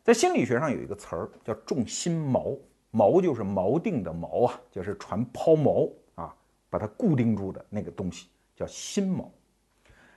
[0.03, 2.59] 在心理学上有一个词儿叫“重心锚”，
[2.93, 6.35] 锚就是锚定的锚啊，就是船抛锚啊，
[6.71, 9.27] 把它固定住的那个东西叫心锚。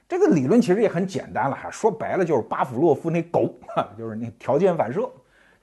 [0.07, 5.11] 这个理论其实也很简单了哈，说白了就是巴甫洛夫那狗哈， 就是那条件反射，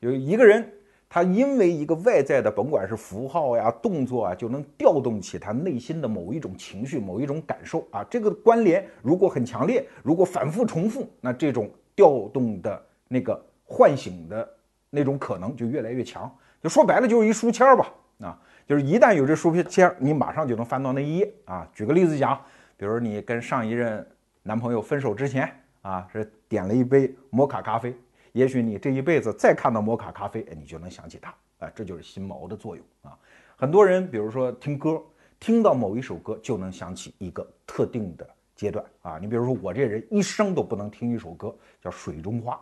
[0.00, 0.72] 有一个人。
[1.14, 8.04] 他因为一个外在的，甭管是符号呀、动作啊，就能调动起他内心的某一种情绪、某一种感受啊。
[8.10, 14.48] 这个关联如果很强烈，如果反复重复，那这种调动的那个唤醒的
[14.90, 16.28] 那种可能就越来越强。
[16.60, 17.94] 就说白了，就是一书签儿吧。
[18.18, 21.64] 啊，就是一旦有这书签儿，你马上就能翻到那一页啊。
[21.72, 22.36] 举个例子讲，
[22.76, 24.04] 比如你跟上一任
[24.42, 25.48] 男朋友分手之前
[25.82, 27.94] 啊，是点了一杯摩卡咖啡。
[28.34, 33.16] 也许你这一辈子再看到摩卡咖啡，哎，你就能想起它，哎，这就是心锚的作用啊。
[33.54, 35.00] 很多人，比如说听歌，
[35.38, 39.18] 听到某一首歌就能想起一个特定的阶段啊。
[39.20, 42.54] 你比如说我这人一生都不能听一首歌，叫《水中花》。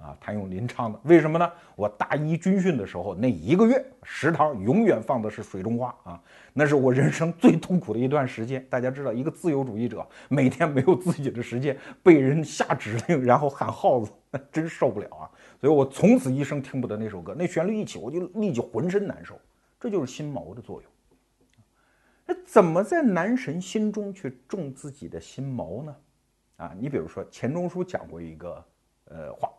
[0.00, 1.52] 啊，谭咏麟唱的，为什么呢？
[1.76, 6.18] 我大一军训的时候，那一个月食堂永远放的是《水中花》啊，
[6.54, 8.66] 那是我人生最痛苦的一段时间。
[8.70, 15.30] 大家知道，一个自由主义者每天没有自己的时间，被人下指令，然后喊号子，那真受不了啊！
[15.60, 19.38] 所以我从此一生听不得那首歌，那旋律一起，我就立即浑身难受。
[19.78, 20.90] 这就是心锚的作用。
[22.26, 25.96] 那怎么在男神心中去种自己的心锚呢？
[26.56, 28.64] 啊，你比如说钱钟书讲过一个
[29.06, 29.50] 呃话。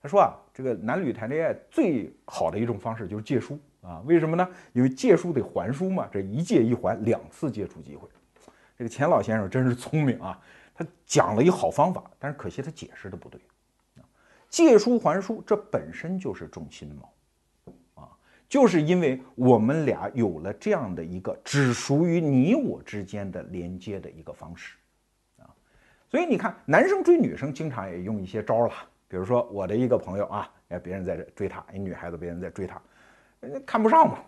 [0.00, 4.48] 他说啊，这个男女谈恋爱最好的一种方式就是借书啊，为什么呢？
[4.72, 8.08] 因为借书得还书嘛，这一借一还，两次接触机会。
[8.76, 10.40] 这个钱老先生真是聪明啊，
[10.72, 13.40] 他讲了一好方法，但是可惜他解释的不对。
[14.48, 18.08] 借书还书，这本身就是重心锚啊，
[18.48, 24.76] 就是因为我们俩有了这样的一个只属于你我之间的连接的一个方式
[25.38, 25.46] 啊，
[26.10, 28.72] 所以你看，男生追女生经常也用一些招了。
[29.06, 32.80] 比如说我的一个朋友啊，哎，别人在这追她，一女孩子，别人在追她，
[33.64, 34.18] 看不上嘛，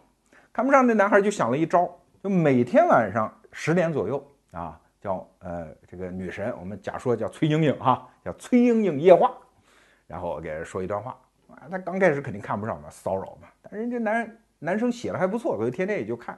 [0.52, 1.90] 看不上那男孩就想了一招，
[2.22, 9.36] 就每天晚上十点左右啊，叫呃这个女神，我们假说叫崔莺莺哈，叫崔莺莺夜话，
[10.10, 11.16] 然后我给人说一段话
[11.50, 16.36] 啊，他刚开始肯定看不上嘛，骚扰嘛，但人家男男生写的还不错，所以天天也就看，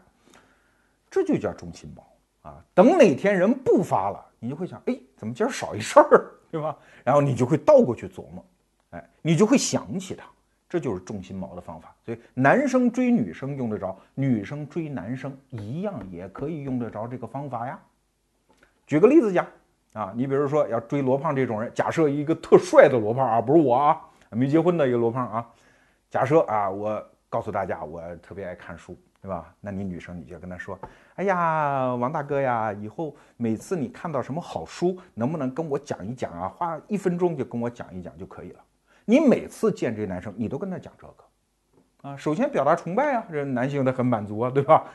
[1.11, 6.31] 这就叫中心锚啊，等哪天人不发了，你就会想，哎，怎么今儿少一事儿？
[6.51, 6.77] 对吧？
[7.03, 8.45] 然后你就会倒过去琢磨，
[8.91, 10.27] 哎，你就会想起他，
[10.69, 11.97] 这就是重心锚的方法。
[12.05, 17.81] 所以男生追女生用得着，女生追男生一样也可以用得着这个方法呀。
[18.87, 19.47] 举个例子讲
[19.93, 24.01] 啊，你比如说要追罗胖这种人，假设一个特帅的罗胖啊，不是我啊，
[24.31, 25.47] 没结婚的一个罗胖啊，
[26.11, 28.97] 假设啊，我告诉大家，我特别爱看书。
[29.23, 29.55] 对吧？
[29.61, 30.77] 那你女生你就跟他说
[31.15, 36.49] ：“哎呀，王大哥呀，以后每次你看到什么好书，能不能跟我讲一讲啊？
[36.49, 38.59] 花一分钟就跟我讲一讲就可以了。
[39.05, 44.87] 你每次见这男生，你都跟他讲这个，啊，首先表达崇拜啊，这男性他很满足啊，对吧？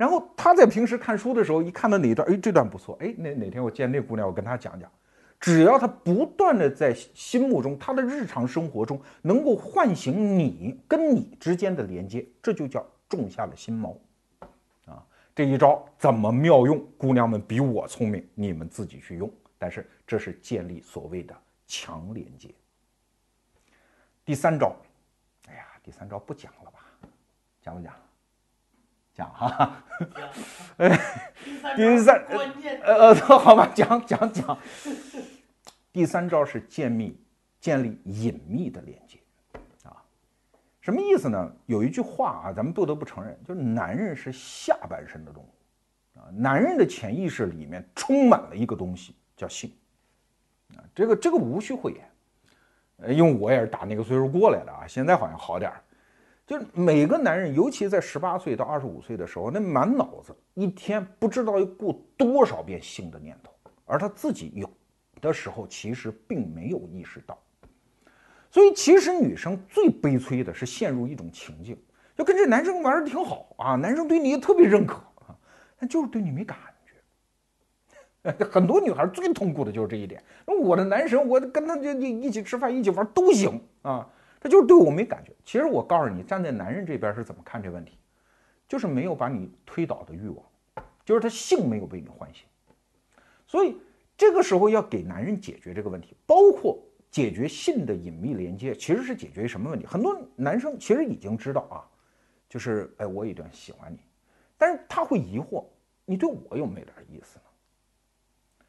[0.00, 4.90] 然后他在平时看书的时候，一看到哪一段，哎，这段不错，哎，那哪天我见那姑娘，我跟她讲讲。
[5.38, 13.94] 只要他不断的在心目中，他的日常生活中能够唤醒你跟你之间的连接，这就叫。”种下了心锚，
[14.86, 16.82] 啊，这一招怎么妙用？
[16.96, 19.30] 姑娘们比我聪明，你们自己去用。
[19.58, 21.36] 但是这是建立所谓的
[21.66, 22.48] 强连接。
[24.24, 24.74] 第三招，
[25.46, 26.78] 哎呀，第三招不讲了吧？
[27.60, 27.92] 讲不讲？
[29.14, 29.82] 讲哈。
[30.78, 30.98] 哎
[31.76, 32.24] 第三
[32.82, 34.58] 呃呃，好吧，讲讲讲。
[35.92, 37.20] 第三招是建立，
[37.60, 39.18] 建立隐秘的连接，
[39.82, 40.02] 啊，
[40.80, 41.52] 什么意思呢？
[41.66, 49.72] 有一句话啊，咱们不得不承认，就是男人是下半身的动物，啊，男人的潜意识里面充满了一个东西叫性，
[50.76, 52.10] 啊，这个这个无需讳言，
[52.98, 55.82] 呃，因为我也是打那个岁数过来的啊，现在好像好点儿，
[56.50, 63.52] 就每个男人，尤其在十八岁到二十五岁的时候，那满脑子一天不知道要过多少遍性的念头，
[63.86, 64.68] 而他自己有。
[65.20, 67.38] 的时候，其实并没有意识到，
[68.50, 71.78] 所以其实女生最悲催的是陷入一种情境，
[72.16, 75.36] 就跟这男生玩的挺好啊，男生对你也特别认可啊，
[75.78, 76.56] 但就是对你没感
[78.24, 78.44] 觉。
[78.50, 80.24] 很多女孩最痛苦的就是这一点。
[80.46, 84.08] 那我的男神，我跟他就一起吃饭、一起玩都行啊，
[84.40, 85.32] 他就是对我没感觉。
[85.44, 87.98] 其实我告诉你，站在男人这边是怎么看这问题，
[88.66, 90.44] 就是没有把你推倒的欲望，
[91.04, 92.44] 就是他性没有被你唤醒，
[93.46, 93.76] 所以。
[94.16, 96.78] 这个时候要给男人解决这个问题，包括
[97.10, 99.86] 解决性的隐秘连接，其实是解决什么问题？
[99.86, 101.88] 很多男生其实已经知道啊，
[102.46, 103.98] 就是哎，我一段喜欢你，
[104.58, 105.64] 但是他会疑惑，
[106.04, 108.66] 你对我有没点意思呢？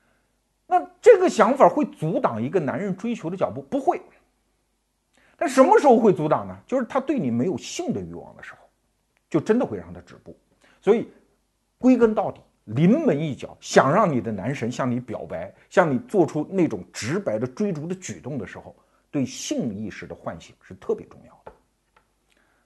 [0.67, 3.61] 那这个想法会阻挡一个男人追求的脚步？
[3.63, 4.01] 不会。
[5.41, 6.55] 但什么时候会阻挡呢？
[6.67, 8.59] 就是他对你没有性的欲望的时候，
[9.27, 10.37] 就真的会让他止步。
[10.79, 11.07] 所以，
[11.79, 12.39] 归根到底。
[12.65, 18.75] 临门一脚，想让你的男神向你表白，向你做出那种直白的追逐的举动的时候，
[19.09, 21.51] 对性意识的唤醒是特别重要的。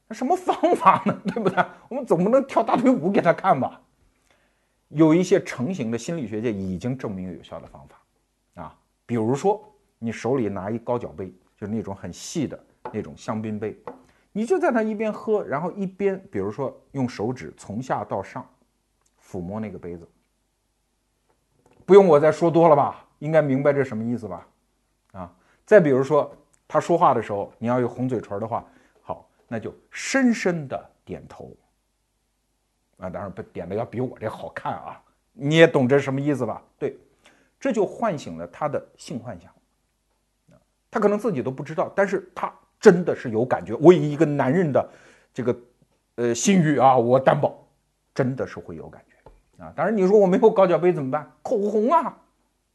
[0.09, 1.17] 那什么方法呢？
[1.33, 1.63] 对不对？
[1.87, 3.81] 我们总不能跳大腿舞给他看吧？
[4.89, 9.63] 有一些成型的心理学界已经证明有效的方法啊，比如说
[9.97, 12.61] 你手里拿一高脚杯，就是那种很细的
[12.91, 13.77] 那种香槟杯，
[14.31, 18.47] 你就在那一边喝，然后一边，比如说用手指从下到上。
[19.27, 20.07] 抚摸那个杯子，
[21.83, 23.03] 不用我再说多了吧？
[23.17, 24.47] 应该明白这什么意思吧？
[25.13, 26.31] 啊，再比如说
[26.67, 28.63] 他说话的时候，你要有红嘴唇的话，
[29.01, 31.51] 好，那就深深的点头。
[32.97, 36.61] 啊，当然不点的要比我这好看啊，你也懂这什么意思吧？
[36.77, 36.95] 对，
[37.59, 39.51] 这就唤醒了他的性幻想。
[40.91, 42.53] 他可能自己都不知道，但是他
[42.85, 43.73] 真的是有感觉。
[43.81, 44.87] 我以一个男人的
[45.33, 45.57] 这个
[46.17, 47.51] 呃信誉啊，我担保，
[48.13, 49.63] 真的是会有感觉。
[49.63, 51.31] 啊，当然你说我没有高脚杯怎么办？
[51.41, 52.17] 口红啊，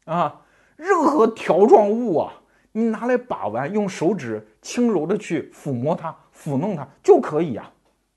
[0.03, 0.41] 啊，
[0.75, 2.33] 任何条状物啊，
[2.73, 7.71] 你拿来把玩，用手指轻柔的去抚摸它、抚弄它就可以呀，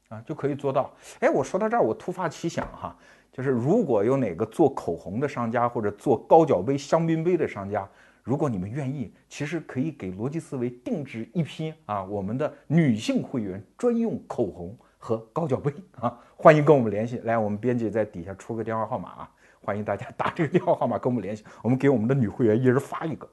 [0.08, 0.92] 啊，就可以做到。
[1.20, 2.96] 哎，我说到这儿，我突发奇想哈，
[3.30, 7.88] 就是如果有哪个做口红的商家或者做高脚杯、香槟杯的商家，
[8.24, 14.76] 如果你们愿意，其实可以给逻辑思维定制一批啊，我们的女性会员专用口红。
[15.06, 17.18] 和高脚杯啊，欢迎跟我们联系。
[17.24, 21.44] 来，我们编辑在底下出个电话号码啊，欢迎大家打这个电话号码跟我们联系。
[21.62, 23.28] 我们给我们的女会员一人发一个。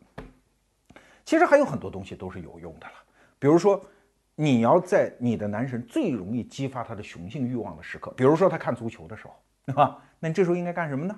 [1.23, 2.93] 其实还有很多东西都是有用的了，
[3.39, 3.81] 比如说，
[4.35, 9.33] 你要在你的男神最容易激发他的雄性欲望的时刻，比如说他看足球的时候，
[9.65, 10.03] 对吧？
[10.19, 11.17] 那你这时候应该干什么呢？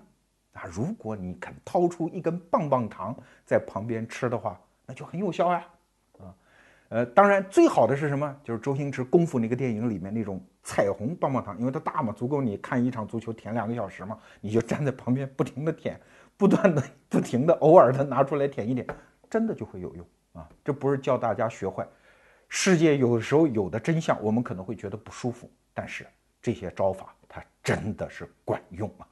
[0.54, 5.66] 啊，如果你肯掏出一根棒棒糖在旁边吃的话，那就很有效呀。
[6.90, 8.36] 呃，当然最好的是什么？
[8.44, 14.16] 就是周星驰功夫那个电影里面那种彩虹棒棒糖，因为它大嘛，足够你看一场足球舔两个小时嘛。
[14.42, 16.00] 你就站在旁边不停的舔，
[16.38, 18.86] 不断的、 不停的、偶尔的拿出来舔一点，
[19.28, 20.48] 真的就会有用啊！
[20.64, 21.84] 这不是教大家学坏，
[22.48, 26.06] 世界有时候有的真相，我们可能会觉得不舒服，但是
[26.44, 29.08] 这些招法它真的是管用啊！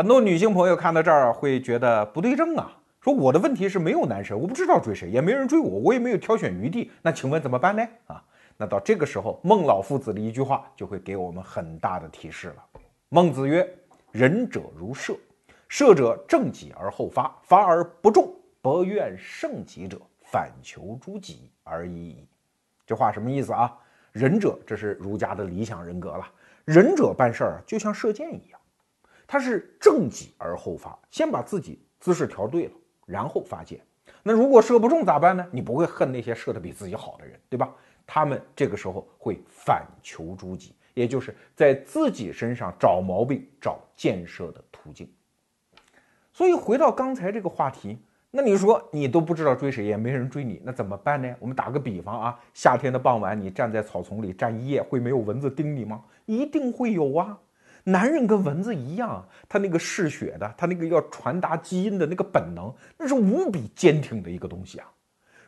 [0.00, 2.74] 很多女性朋友看到这儿会觉得不对症啊。
[3.02, 6.90] 说我的问题是没有男神，我不知道追谁，也没人追我，我也没有挑选余地。
[7.02, 7.86] 那请问怎么办呢？
[8.06, 8.24] 啊，
[8.56, 12.64] 那到这个时候，孟老夫子的一句话就会给我们很大的提示了。
[13.10, 13.68] 孟子曰
[14.10, 15.14] ：“仁者如射，
[15.68, 22.26] 射者正己而后发，发而不中，不愿胜己者，反求诸己而已矣。”
[22.88, 23.70] 这话什么意思啊？
[24.12, 26.26] 仁者，这是儒家的理想人格了。
[26.64, 28.59] 仁者办事儿就像射箭一样，
[29.32, 32.72] 他是正己而后发，先把自己姿势调对了。
[33.06, 33.80] 然后发箭，
[34.24, 35.46] 那如果射不中咋办呢？
[35.52, 37.72] 你不会恨那些射得比自己好的人，对吧？
[38.04, 45.08] 他们这个时候会反求诸己，也就是在自己身上找毛病、找建设的途径。
[46.32, 47.96] 所以回到刚才这个话题，
[48.32, 51.32] 那你说你都不知道追谁，也没人追你，那怎么办呢？
[51.38, 56.02] 我们打个比方啊，夏天的傍晚，你站在草丛里站一夜，会没有蚊子叮你吗？
[56.26, 57.38] 一定会有啊。
[57.84, 64.90] 男人跟蚊子一样，他那个嗜血的，他那个要传达基因的那个本能，那是无比坚挺的一个东西啊。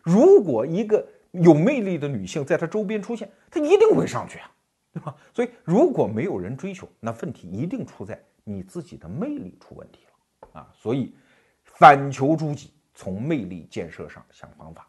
[0.03, 4.51] 如果一个有魅力的女性在他周边出现，他一定会上去啊，
[4.93, 5.15] 对吧？
[5.33, 10.69] 所以如果没有人追求，那问题一定出在你自己的魅力出问题了啊！
[10.75, 11.15] 所以
[11.65, 14.87] 反求诸己，从魅力建设上想方法。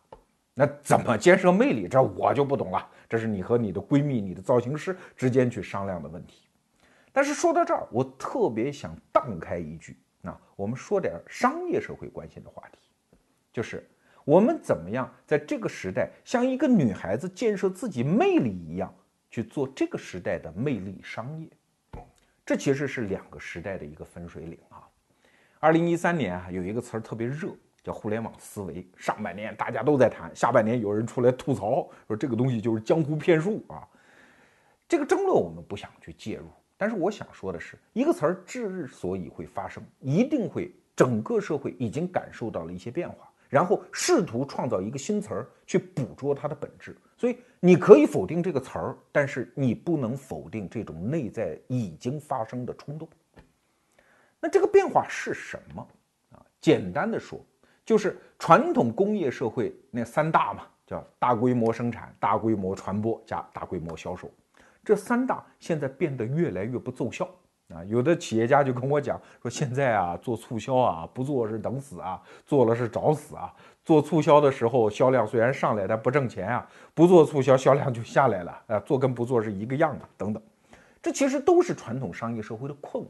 [0.55, 1.87] 那怎么建设魅力？
[1.87, 6.42] 这我就不懂了，这是你和你的闺蜜、你的造型师之间去商量的问题。
[7.13, 12.77] 但是说到这儿，我特别想荡开一句，那我们说点商业社会关心的话题，
[13.53, 13.89] 就是
[14.25, 18.93] 我们怎么样在这个时代像一个女孩子建设自己魅力一样。
[19.33, 21.49] 去做这个时代的魅力商业，
[22.45, 24.87] 这其实是两个时代的一个分水岭啊。
[25.59, 27.49] 二零一三年啊，有一个词儿特别热，
[27.81, 28.87] 叫互联网思维。
[28.95, 33.81] 上半年大家都在谈，下半年有人出来吐槽，说这个东西就是江湖骗术啊。
[34.87, 36.45] 这个争论我们不想去介入，
[36.83, 43.31] 但是我想说的是，一个词儿之所以会发生，一定会整个社会已经感受到了一些变化。
[43.47, 53.07] 然后试图创造一个新词儿去捕捉它的本质，所以你可以否定这个词儿，但是你不能否定这种内在已经发生的冲动。
[54.41, 55.87] 那这个变化是什么
[56.33, 56.45] 啊？
[56.59, 57.39] 简单的说，
[57.85, 64.29] 就是传统工业社会那三大嘛，叫大规模生产、大规模传播加大规模销售，
[64.83, 67.29] 这三大现在变得越来越不奏效。
[67.73, 73.51] 啊，有的企业家就跟我讲说，现在啊做促销啊，不做是等死啊，做了是找死啊。
[73.85, 78.79] 做促销的时候销量虽然上来，但不挣钱啊；不做促销销量就下来了啊。
[78.81, 80.43] 做跟不做是一个样的，等等。
[81.01, 83.07] 这其实都是传统商业社会的困惑，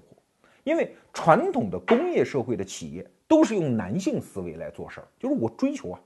[0.63, 5.99] 因为传统的工业社会的企业都是用男性思维来做事儿，就是我追求啊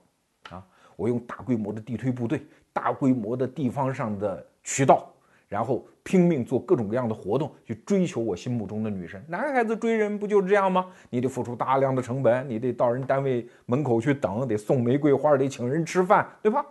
[0.50, 0.66] 啊，
[0.96, 5.08] 我用大规模的地推部队，大规模的地方上的渠道。
[5.48, 9.24] 然后拼命做各种各样的活动，去追求我心目中的女神。
[9.26, 10.90] 男孩子追人不就是这样吗？
[11.08, 16.64] 你得付出大量的成本，你得到人单位门口去等，得送玫瑰花，得请人吃饭，对吧？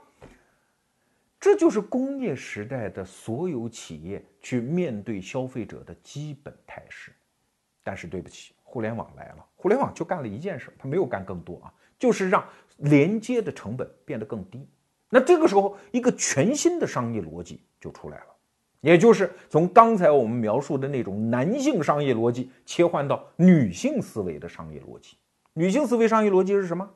[1.40, 7.12] 这就是工业时代的所有企业去面对消费者的基本态势。
[7.84, 12.44] 但是对不起，互联网来了，互联网就干了一件事，它没有干更多啊，就是让
[12.78, 14.68] 连接的成本变得更低。
[15.10, 18.26] 那这个时候，一个全新的商业逻辑就出来了。
[18.82, 25.18] 也就是从刚才我们描述的那种男性商业逻辑切换到女性思维的商业逻辑。
[25.54, 26.88] 女性思维商业逻辑是什么？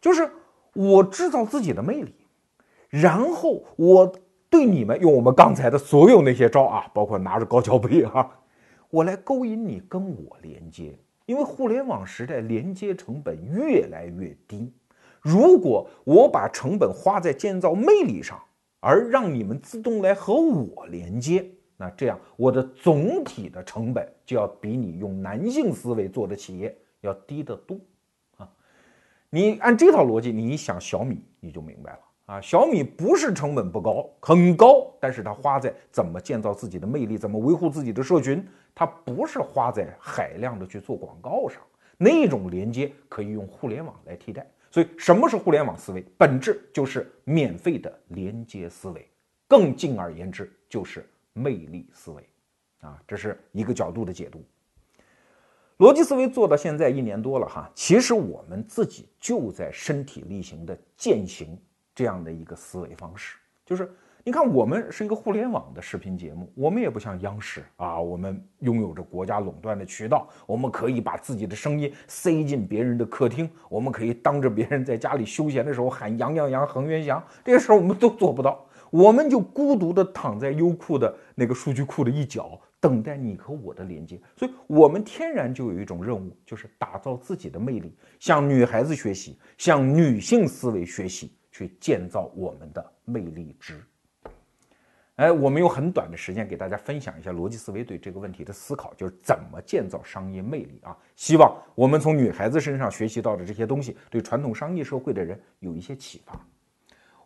[0.00, 0.30] 就是
[0.74, 2.14] 我制造自己的魅力，
[2.88, 4.12] 然后我
[4.48, 8.30] 对你们用我们刚才的所有那些招啊，包括拿着高脚杯啊，
[8.90, 10.96] 我来勾引你跟我连接。
[11.26, 14.72] 因为互联网时代连接成本越来越低，
[15.20, 18.40] 如果我把成本花在建造魅力上。
[18.84, 27.78] 而让你们自动来和我连接，那这样我的总体的成本就要比你用男性思维做的企业要低得多
[28.38, 28.50] 啊！
[29.30, 32.40] 你按这套逻辑，你想小米，你就明白了啊！
[32.40, 41.62] 小米不是成本不高，很高，但是它花在怎么建造自己的魅力，怎么维护自己的社群，它不是花在海量的去做广告上，
[41.96, 44.44] 那种连接可以用互联网来替代。
[44.72, 46.02] 所以，什么是互联网思维？
[46.18, 49.06] 本质就是免费的连接思维，
[49.46, 52.28] 更进而言之，就是魅力思维。
[52.80, 54.42] 啊，这是一个角度的解读。
[55.76, 61.56] 逻辑思维做到现在一年多了哈，其实我们自己就在身体力行的践行
[61.94, 63.88] 这样的一个思维方式，就是。
[64.24, 84.20] 你看，我们是一个互联网的视频节目，我们也不像央视啊，我们拥有着国家垄断的渠道，我们可以把自己的声音塞进别人的客厅，我们可以当着别人在家里休闲的时候喊“杨洋洋，恒源祥”，这些事儿我们都做不到，我们就孤独地躺在优酷的那个数据库的一角，等待你和我的连接。
[84.36, 93.84] 所以，我们天然就有一种任务，就是打造自己的魅力，向女孩子学习，向女性思维学习，去建造我们的魅力值。
[95.16, 100.96] 哎，我们用很短的时间给大家分享一下逻辑思维对这个问题的思考，就是怎么建造商业魅力啊！
[101.14, 106.40] 希望我们从女孩子身上学习到的这些东西，对传统商业社会的人有一些启发。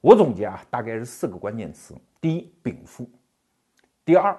[0.01, 3.05] 我总结啊，大概是四个关键词：第一，禀赋；
[4.05, 4.37] 第二，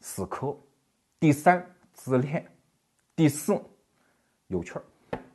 [0.00, 0.56] 死磕；
[1.20, 2.42] 第三，自恋；
[3.14, 3.60] 第四，
[4.46, 4.82] 有趣儿。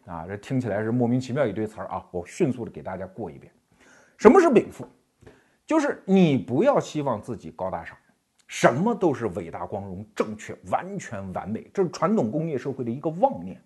[0.06, 2.06] 啊，这听起来是莫名其妙一堆词儿啊！
[2.10, 3.54] 我迅速的给大家过一遍。
[4.18, 4.88] 什么是禀赋？
[5.66, 7.98] 就是你不要希望自己高大上，
[8.48, 13.60] 什么都是伟大、光荣、正确、完全完美，这是传统工业社会的一个妄念。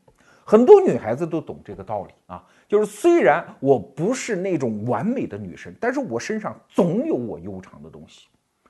[0.46, 8.28] 很多女孩子都懂这个道理啊，就是虽然我不是那种完美的女神，但是我身上总有我悠长的东西。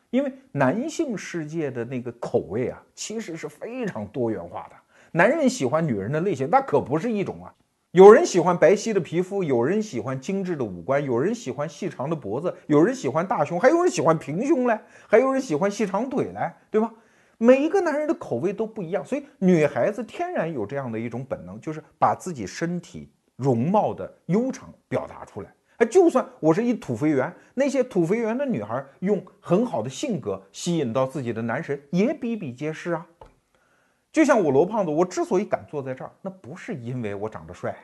[0.09, 4.75] 因为男性世界的那个口味啊，其实是非常多元化的。
[5.11, 7.53] 男人喜欢女人的类型，那可不是一种啊。
[7.91, 14.77] 有人喜欢白皙的皮肤，有人喜欢精致的五官，有人喜欢细长的脖子，有人喜欢大胸，还有人喜欢平胸嘞，
[15.07, 16.91] 还有人喜欢细长腿嘞，对吧？
[17.37, 25.53] 每一个男人的口味都不一样，所以女孩子天然有这样的一种本能，就是把自己身体容貌的悠长表达出来。
[25.77, 33.07] 哎，就算我是一土肥圆，那些土肥圆的女孩用很好的性格吸引到自己的男神也比比皆是啊。
[34.11, 37.75] 就像我罗胖子，我之所以敢坐在这儿，那不是因为我长得帅，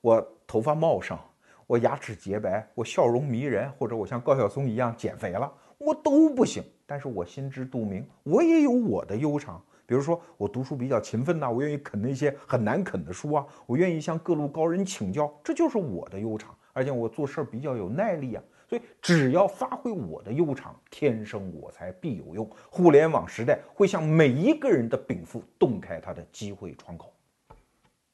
[0.00, 1.18] 我头发茂盛，
[1.66, 6.62] 我牙齿洁白，我笑容迷人，或者我像高晓松一样减肥了，我都不行。
[6.86, 9.62] 但是我心知肚明，我也有我的悠长。
[9.84, 16.54] 比如说，我读书比较勤奋呐，我愿意啃那些很难啃的书啊，我愿意向各路高人请教，这就是我的悠长。
[16.72, 18.42] 而且我做事儿比较有耐力啊，
[18.72, 22.50] 所以只要发挥我的优长，天生我材必有用。
[22.70, 27.12] 互联网时代会向每一个人的禀赋洞开他的机会窗口。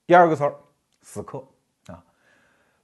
[0.04, 0.52] 第二个词儿，
[1.00, 1.38] 死磕
[1.86, 2.04] 啊！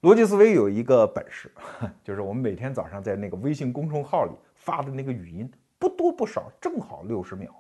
[0.03, 1.51] 逻辑思维有一个本事，
[2.05, 7.53] 就是我们每天早上在那个微信公众号里发的那个语音，不多不少，正好六十秒。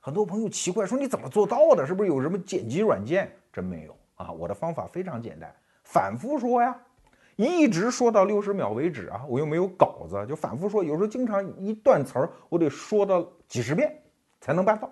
[0.00, 1.86] 很多朋友奇怪说你怎么做到的？
[1.86, 3.30] 是不是有什么剪辑软件？
[3.52, 4.32] 真没有啊！
[4.32, 6.74] 我的方法非常简单，反复说呀。
[7.36, 9.22] 一直说到六十秒为止啊！
[9.28, 10.84] 我又没有稿子，就反复说。
[10.84, 13.92] 有时候经常一段词儿，我得说到几十遍
[14.40, 14.90] 才能办到。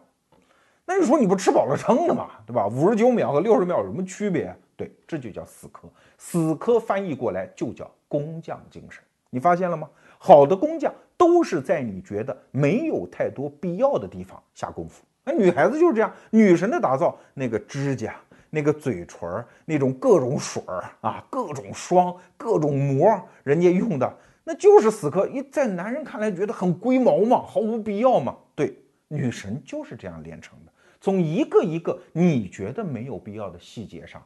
[0.86, 2.66] 那你说你不吃饱了撑的嘛，对吧？
[2.66, 4.55] 五十九秒和六十秒有什么区别？
[4.76, 5.88] 对，这就叫死磕。
[6.18, 9.03] 死磕翻译过来就叫工匠精神。
[9.28, 9.88] 你发现了吗？
[10.18, 15.03] 好的工匠都是在你觉得没有太多必要的地方下功夫。
[15.22, 18.16] 那女孩子就是这样，女神的打造，那个指甲。
[18.51, 23.09] 那个嘴唇，那种各种水儿啊，各种霜，各种膜，
[23.44, 25.26] 人家用的那就是死磕。
[25.28, 28.36] 一在男人看来觉得很龟毛嘛，毫无必要嘛。
[28.57, 28.76] 对，
[29.09, 34.20] 女神就是这样练成的，从一个一个你觉得没有必要的细节上，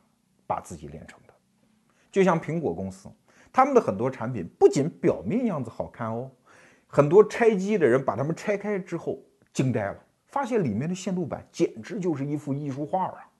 [0.46, 1.34] 把自己练成的。
[2.10, 3.10] 就像苹果公司，
[3.52, 6.30] 他们的很多产品不仅表面样子好看哦，
[6.86, 9.18] 很多拆机的人把它们拆开之后
[9.52, 9.98] 惊呆了，
[10.28, 13.30] 发现里面的线路板简直就是一幅艺术画啊。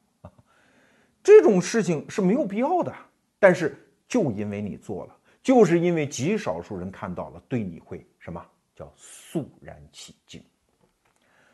[1.24, 2.94] 这种事情是没有必要的，
[3.38, 3.74] 但是
[4.06, 8.44] 就因为你做了，就是因为极少数人看到了，对你会什么
[8.76, 10.42] 叫肃然起敬。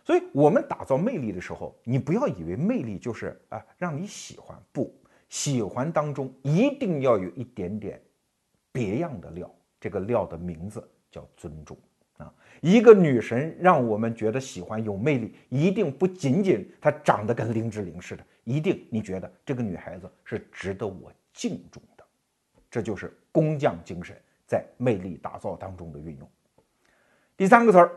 [0.04, 4.92] 所以，我们打造魅力的时候，你不要以为魅力就是啊让你喜欢，不
[5.28, 8.02] 喜欢当中一定要有一点点
[8.72, 9.48] 别样的料，
[9.78, 11.78] 这个料的名字叫尊重
[12.16, 12.34] 啊。
[12.60, 18.26] 一个女神让我们觉得喜欢有魅力，一定不仅仅她长得跟林志玲似的。
[18.51, 22.05] 一定，你觉得这个女孩子是值得我敬重的，
[22.68, 26.28] 这就是工匠精神在魅力打造当中的运用。
[27.36, 27.92] 第三个词儿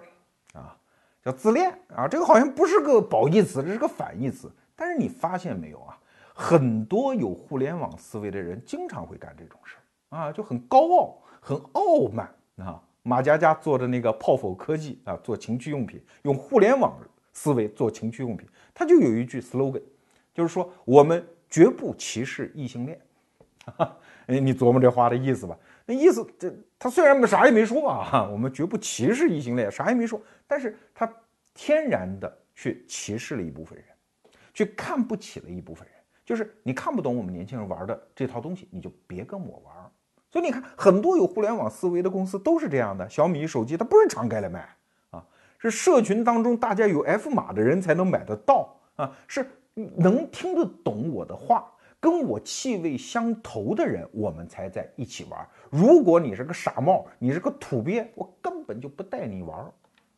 [0.54, 0.78] 啊，
[1.24, 4.51] 叫自恋啊，这个好像不是个褒义词，这是个反义词。
[4.76, 5.99] 但是你发现没有啊？
[6.36, 9.78] 很多有互联网思维的人经常会干这种事
[10.10, 12.80] 儿啊，就很高傲、很傲慢啊。
[13.01, 16.95] 马佳佳做的那个泡否科技啊，做情趣用品，用互联网
[17.34, 19.82] 思维做情趣用品，他就有一句 slogan。
[20.34, 22.99] 就是说，我们绝不歧视异性恋。
[24.27, 25.57] 哎，你琢磨这话的意思吧？
[25.86, 31.09] 那意思，这他虽然啥也没说啊，我们绝不歧视异性恋，啥也没说，但是他
[31.53, 33.88] 天然的去歧视了一部分人，
[34.53, 35.95] 去看不起了一部分人。
[36.25, 39.75] 就是你看不懂我们年轻人玩的这套东西，你就别跟我玩。
[40.31, 43.07] 所以你看，很多有互联网思维的公司都是这样的。
[43.09, 44.67] 小米手机它不是敞开来卖
[45.11, 45.23] 啊，
[45.57, 49.45] 是社群当中大家有 F 码的人才能买得到啊，是。
[49.76, 55.47] 能听得懂我的话，跟我气味相投的人，我们才在一起玩。
[55.69, 59.71] 如果你是个傻帽，你是个土鳖，我根本就不带你玩。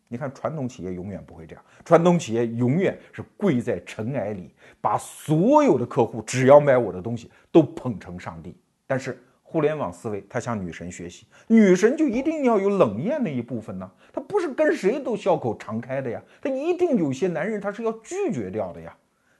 [0.08, 8.56] 你看，传统企业永远不会这样，传统企业永远是跪在尘埃里，把所有的客户只要买我的东西都捧成上帝。
[8.86, 13.90] 但是互联网思维，它向女神学习，女神就一定要有冷艳的一部分呢？
[14.14, 18.96] 她不是跟谁都笑口常开的呀，她一定有些男人他是要拒绝掉的呀。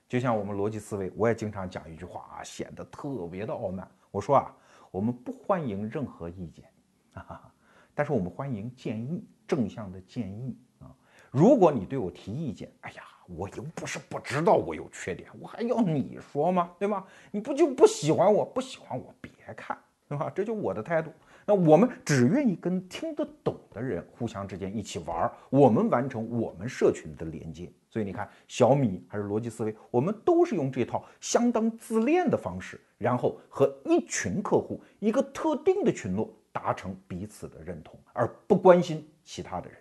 [0.08, 3.90] 就像我们逻辑思维，我也经常讲一句话啊，显得特别的傲慢。
[4.12, 4.56] 我说啊，
[4.92, 6.66] 我们不欢迎任何意见，
[7.14, 7.52] 啊，
[7.96, 10.94] 但是我们欢迎建议，正向的建议啊。
[11.32, 16.72] 如果你对我提意见，哎呀，我又不是不知道我有缺点，我还要你说吗？
[16.78, 17.04] 对吧？
[17.32, 18.46] 你不就不喜欢我？
[18.46, 19.76] 不喜欢我别看，
[20.08, 20.32] 对吧？
[20.36, 21.12] 这就我的态度。
[21.48, 27.72] 那我们只愿意跟听得懂的人互相之间一起玩儿，我们完成我们社群的连接。
[27.96, 39.80] 所以你看，小米还是逻辑思维，我们都是用这套相当自恋的方式，然后和一群客户一个特定的群落达成彼此的认同，而不关心其他的人。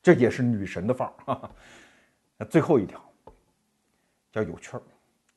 [0.00, 1.50] 这也是女神的范儿。
[2.38, 3.02] 那最后一条
[4.30, 4.82] 叫有趣儿，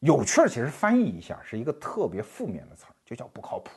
[0.02, 3.72] 有趣儿其实翻译一下是一个特别负面的词儿，就叫不靠谱。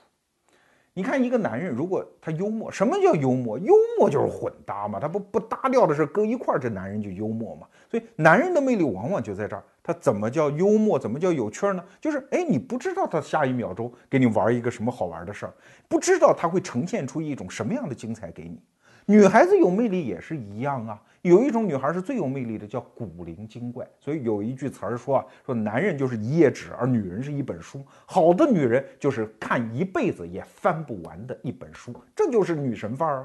[0.98, 3.56] 你看一个男人，如果他幽默，什么叫幽默？
[3.56, 7.68] 幽默就是混搭嘛，他不不搭调的事搁一块儿，这男人就幽默嘛。
[7.88, 10.98] 所以男人的魅力往往就在这儿，他怎么叫幽默？
[10.98, 11.84] 怎么叫有趣儿呢？
[12.00, 15.54] 就是哎，你不知道他下一秒钟给你玩一个什么好玩的事儿，
[15.86, 18.60] 不知道他会呈现出一种什么样的精彩给你。
[19.06, 23.86] 女孩子有魅力也是一样啊，有一种女孩是最有魅力的，叫古灵精怪。
[24.00, 27.84] 所以有一句词儿说啊，说男人就是一页纸，而女人是一本书。
[28.06, 33.16] 好的女人就是看一辈子也翻不完的一本书，这就是女神范儿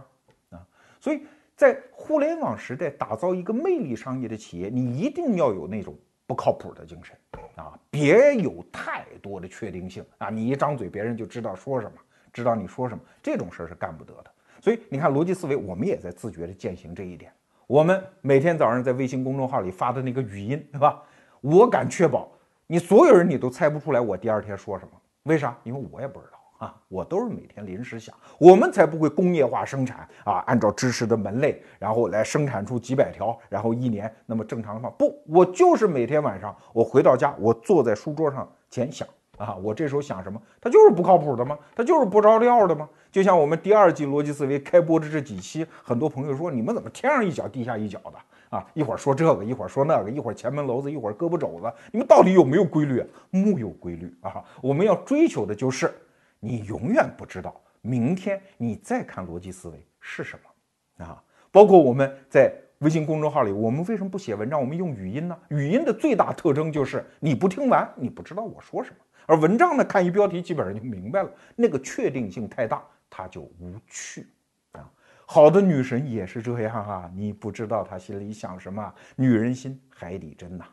[0.49, 0.67] 啊啊！
[0.99, 1.21] 所以
[1.55, 5.95] 在互联网时代打造一个魅力商业的企业，你一定要有那种
[6.25, 7.15] 不靠谱的精神
[7.55, 10.29] 啊，别有太多的确定性啊！
[10.29, 11.93] 你一张嘴，别人就知道说什么，
[12.31, 14.31] 知道你说什么，这种事儿是干不得的。
[14.59, 17.31] 所以你看，逻辑思维，我们也在自觉地践行这一点。
[17.73, 21.01] 我们每天早上在微信公众号里发的那个语音，对吧？
[21.41, 22.29] 我敢确保，
[22.67, 24.91] 你所有人你都猜不出来我第二天说什么。
[25.23, 25.57] 为啥？
[25.63, 28.15] 因为我也不知道啊，我都是每天临时想。
[28.37, 39.07] 我们才不会工业化生产啊，按照知识的门类，然后来生产出几百条，然后一年那么正常的话，不，我就是每天晚上我回到家，我坐在书桌上前想。
[39.37, 40.41] 啊，我这时候想什么？
[40.61, 41.57] 他就是不靠谱的吗？
[41.75, 42.87] 他就是不着调的吗？
[43.11, 48.65] 就像我们第二季逻辑思维开播的这几期，很多朋友说你们怎么天上一脚地下一脚的啊？
[48.73, 53.03] 一会儿说这个，一会儿说那个，一会儿前门楼子，一会儿胳膊肘子，你们到底有没有规律？
[53.31, 54.43] 木有规律啊！
[54.61, 55.91] 我们要追求的就是
[56.39, 61.21] 你永远不知道明天你再看逻辑思维是什么啊！
[61.51, 64.59] 包括我们在微信公众号里，我们为什么不写文章？
[64.59, 65.37] 我们用语音呢？
[65.49, 68.97] 语音的最大特征就是你不听完，你不知道我说什么。
[69.25, 74.27] 而文章呢，看一标题基本上就明白了，那个确定性太大，它就无趣
[74.73, 74.91] 啊。
[75.25, 80.65] 好的女神也是这样啊，你不知道她心里想什么，女人心海底针呐。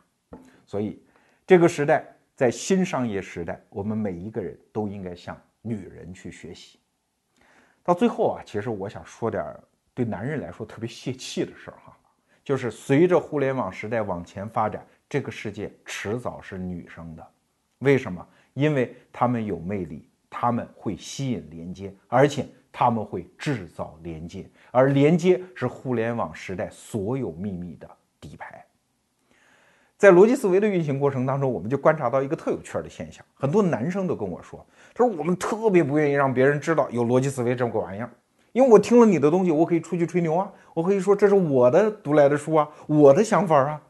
[0.65, 1.01] 所以，
[1.45, 6.79] 这个时代在新商业时代，我们每一个人都应该向女人去学习。
[7.83, 9.43] 到最后啊，其实我想说点
[9.93, 11.97] 对男人来说特别泄气的事儿哈，
[12.43, 17.27] 就是随着互联网时代往前发展，这个世界迟早是女生的，
[17.79, 18.25] 为什么？
[18.61, 27.89] 因为他们有魅力，他们会吸引连接，而且他们会制造连接，而连接是互联网时代所有秘密的
[28.19, 28.63] 底牌。
[29.97, 38.09] 在逻辑思维的运行过程当中，我们就观察到一个特有趣的现象，很多男生都跟我说：“他说我们特别不愿意让别人知道有逻辑思维这么个玩意儿，
[38.51, 43.81] 因为我听了你的东西，我可以出去吹牛啊，我可以说这是我的读来的书啊，我的想法啊。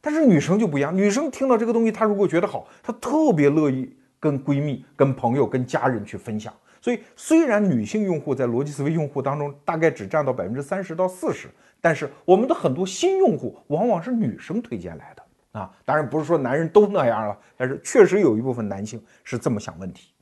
[0.00, 11.48] 但是女生就不一样，女生听到这个东西，她如果觉得好，她特别乐意。”跟闺蜜、跟朋友、跟家人去分享，所以虽然女性用户在逻辑思维用户当中大概只占到百分之三十到四十，
[11.80, 15.72] 但是我们的很多新用户往往是女生推荐来的啊。
[15.84, 20.12] 当然不是说男人都那样了，但是确实有一部分男性是这么想问题。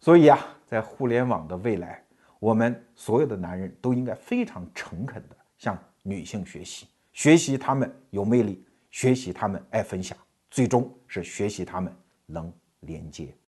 [0.00, 2.02] 所以啊，在互联网的未来，
[2.40, 10.18] 我们所有的男人都应该非常诚恳的向女性学习，学习他们有魅力，学习他们爱分享，
[10.50, 11.94] 最终是学习他们
[12.26, 12.52] 能。
[12.82, 13.34] 连接。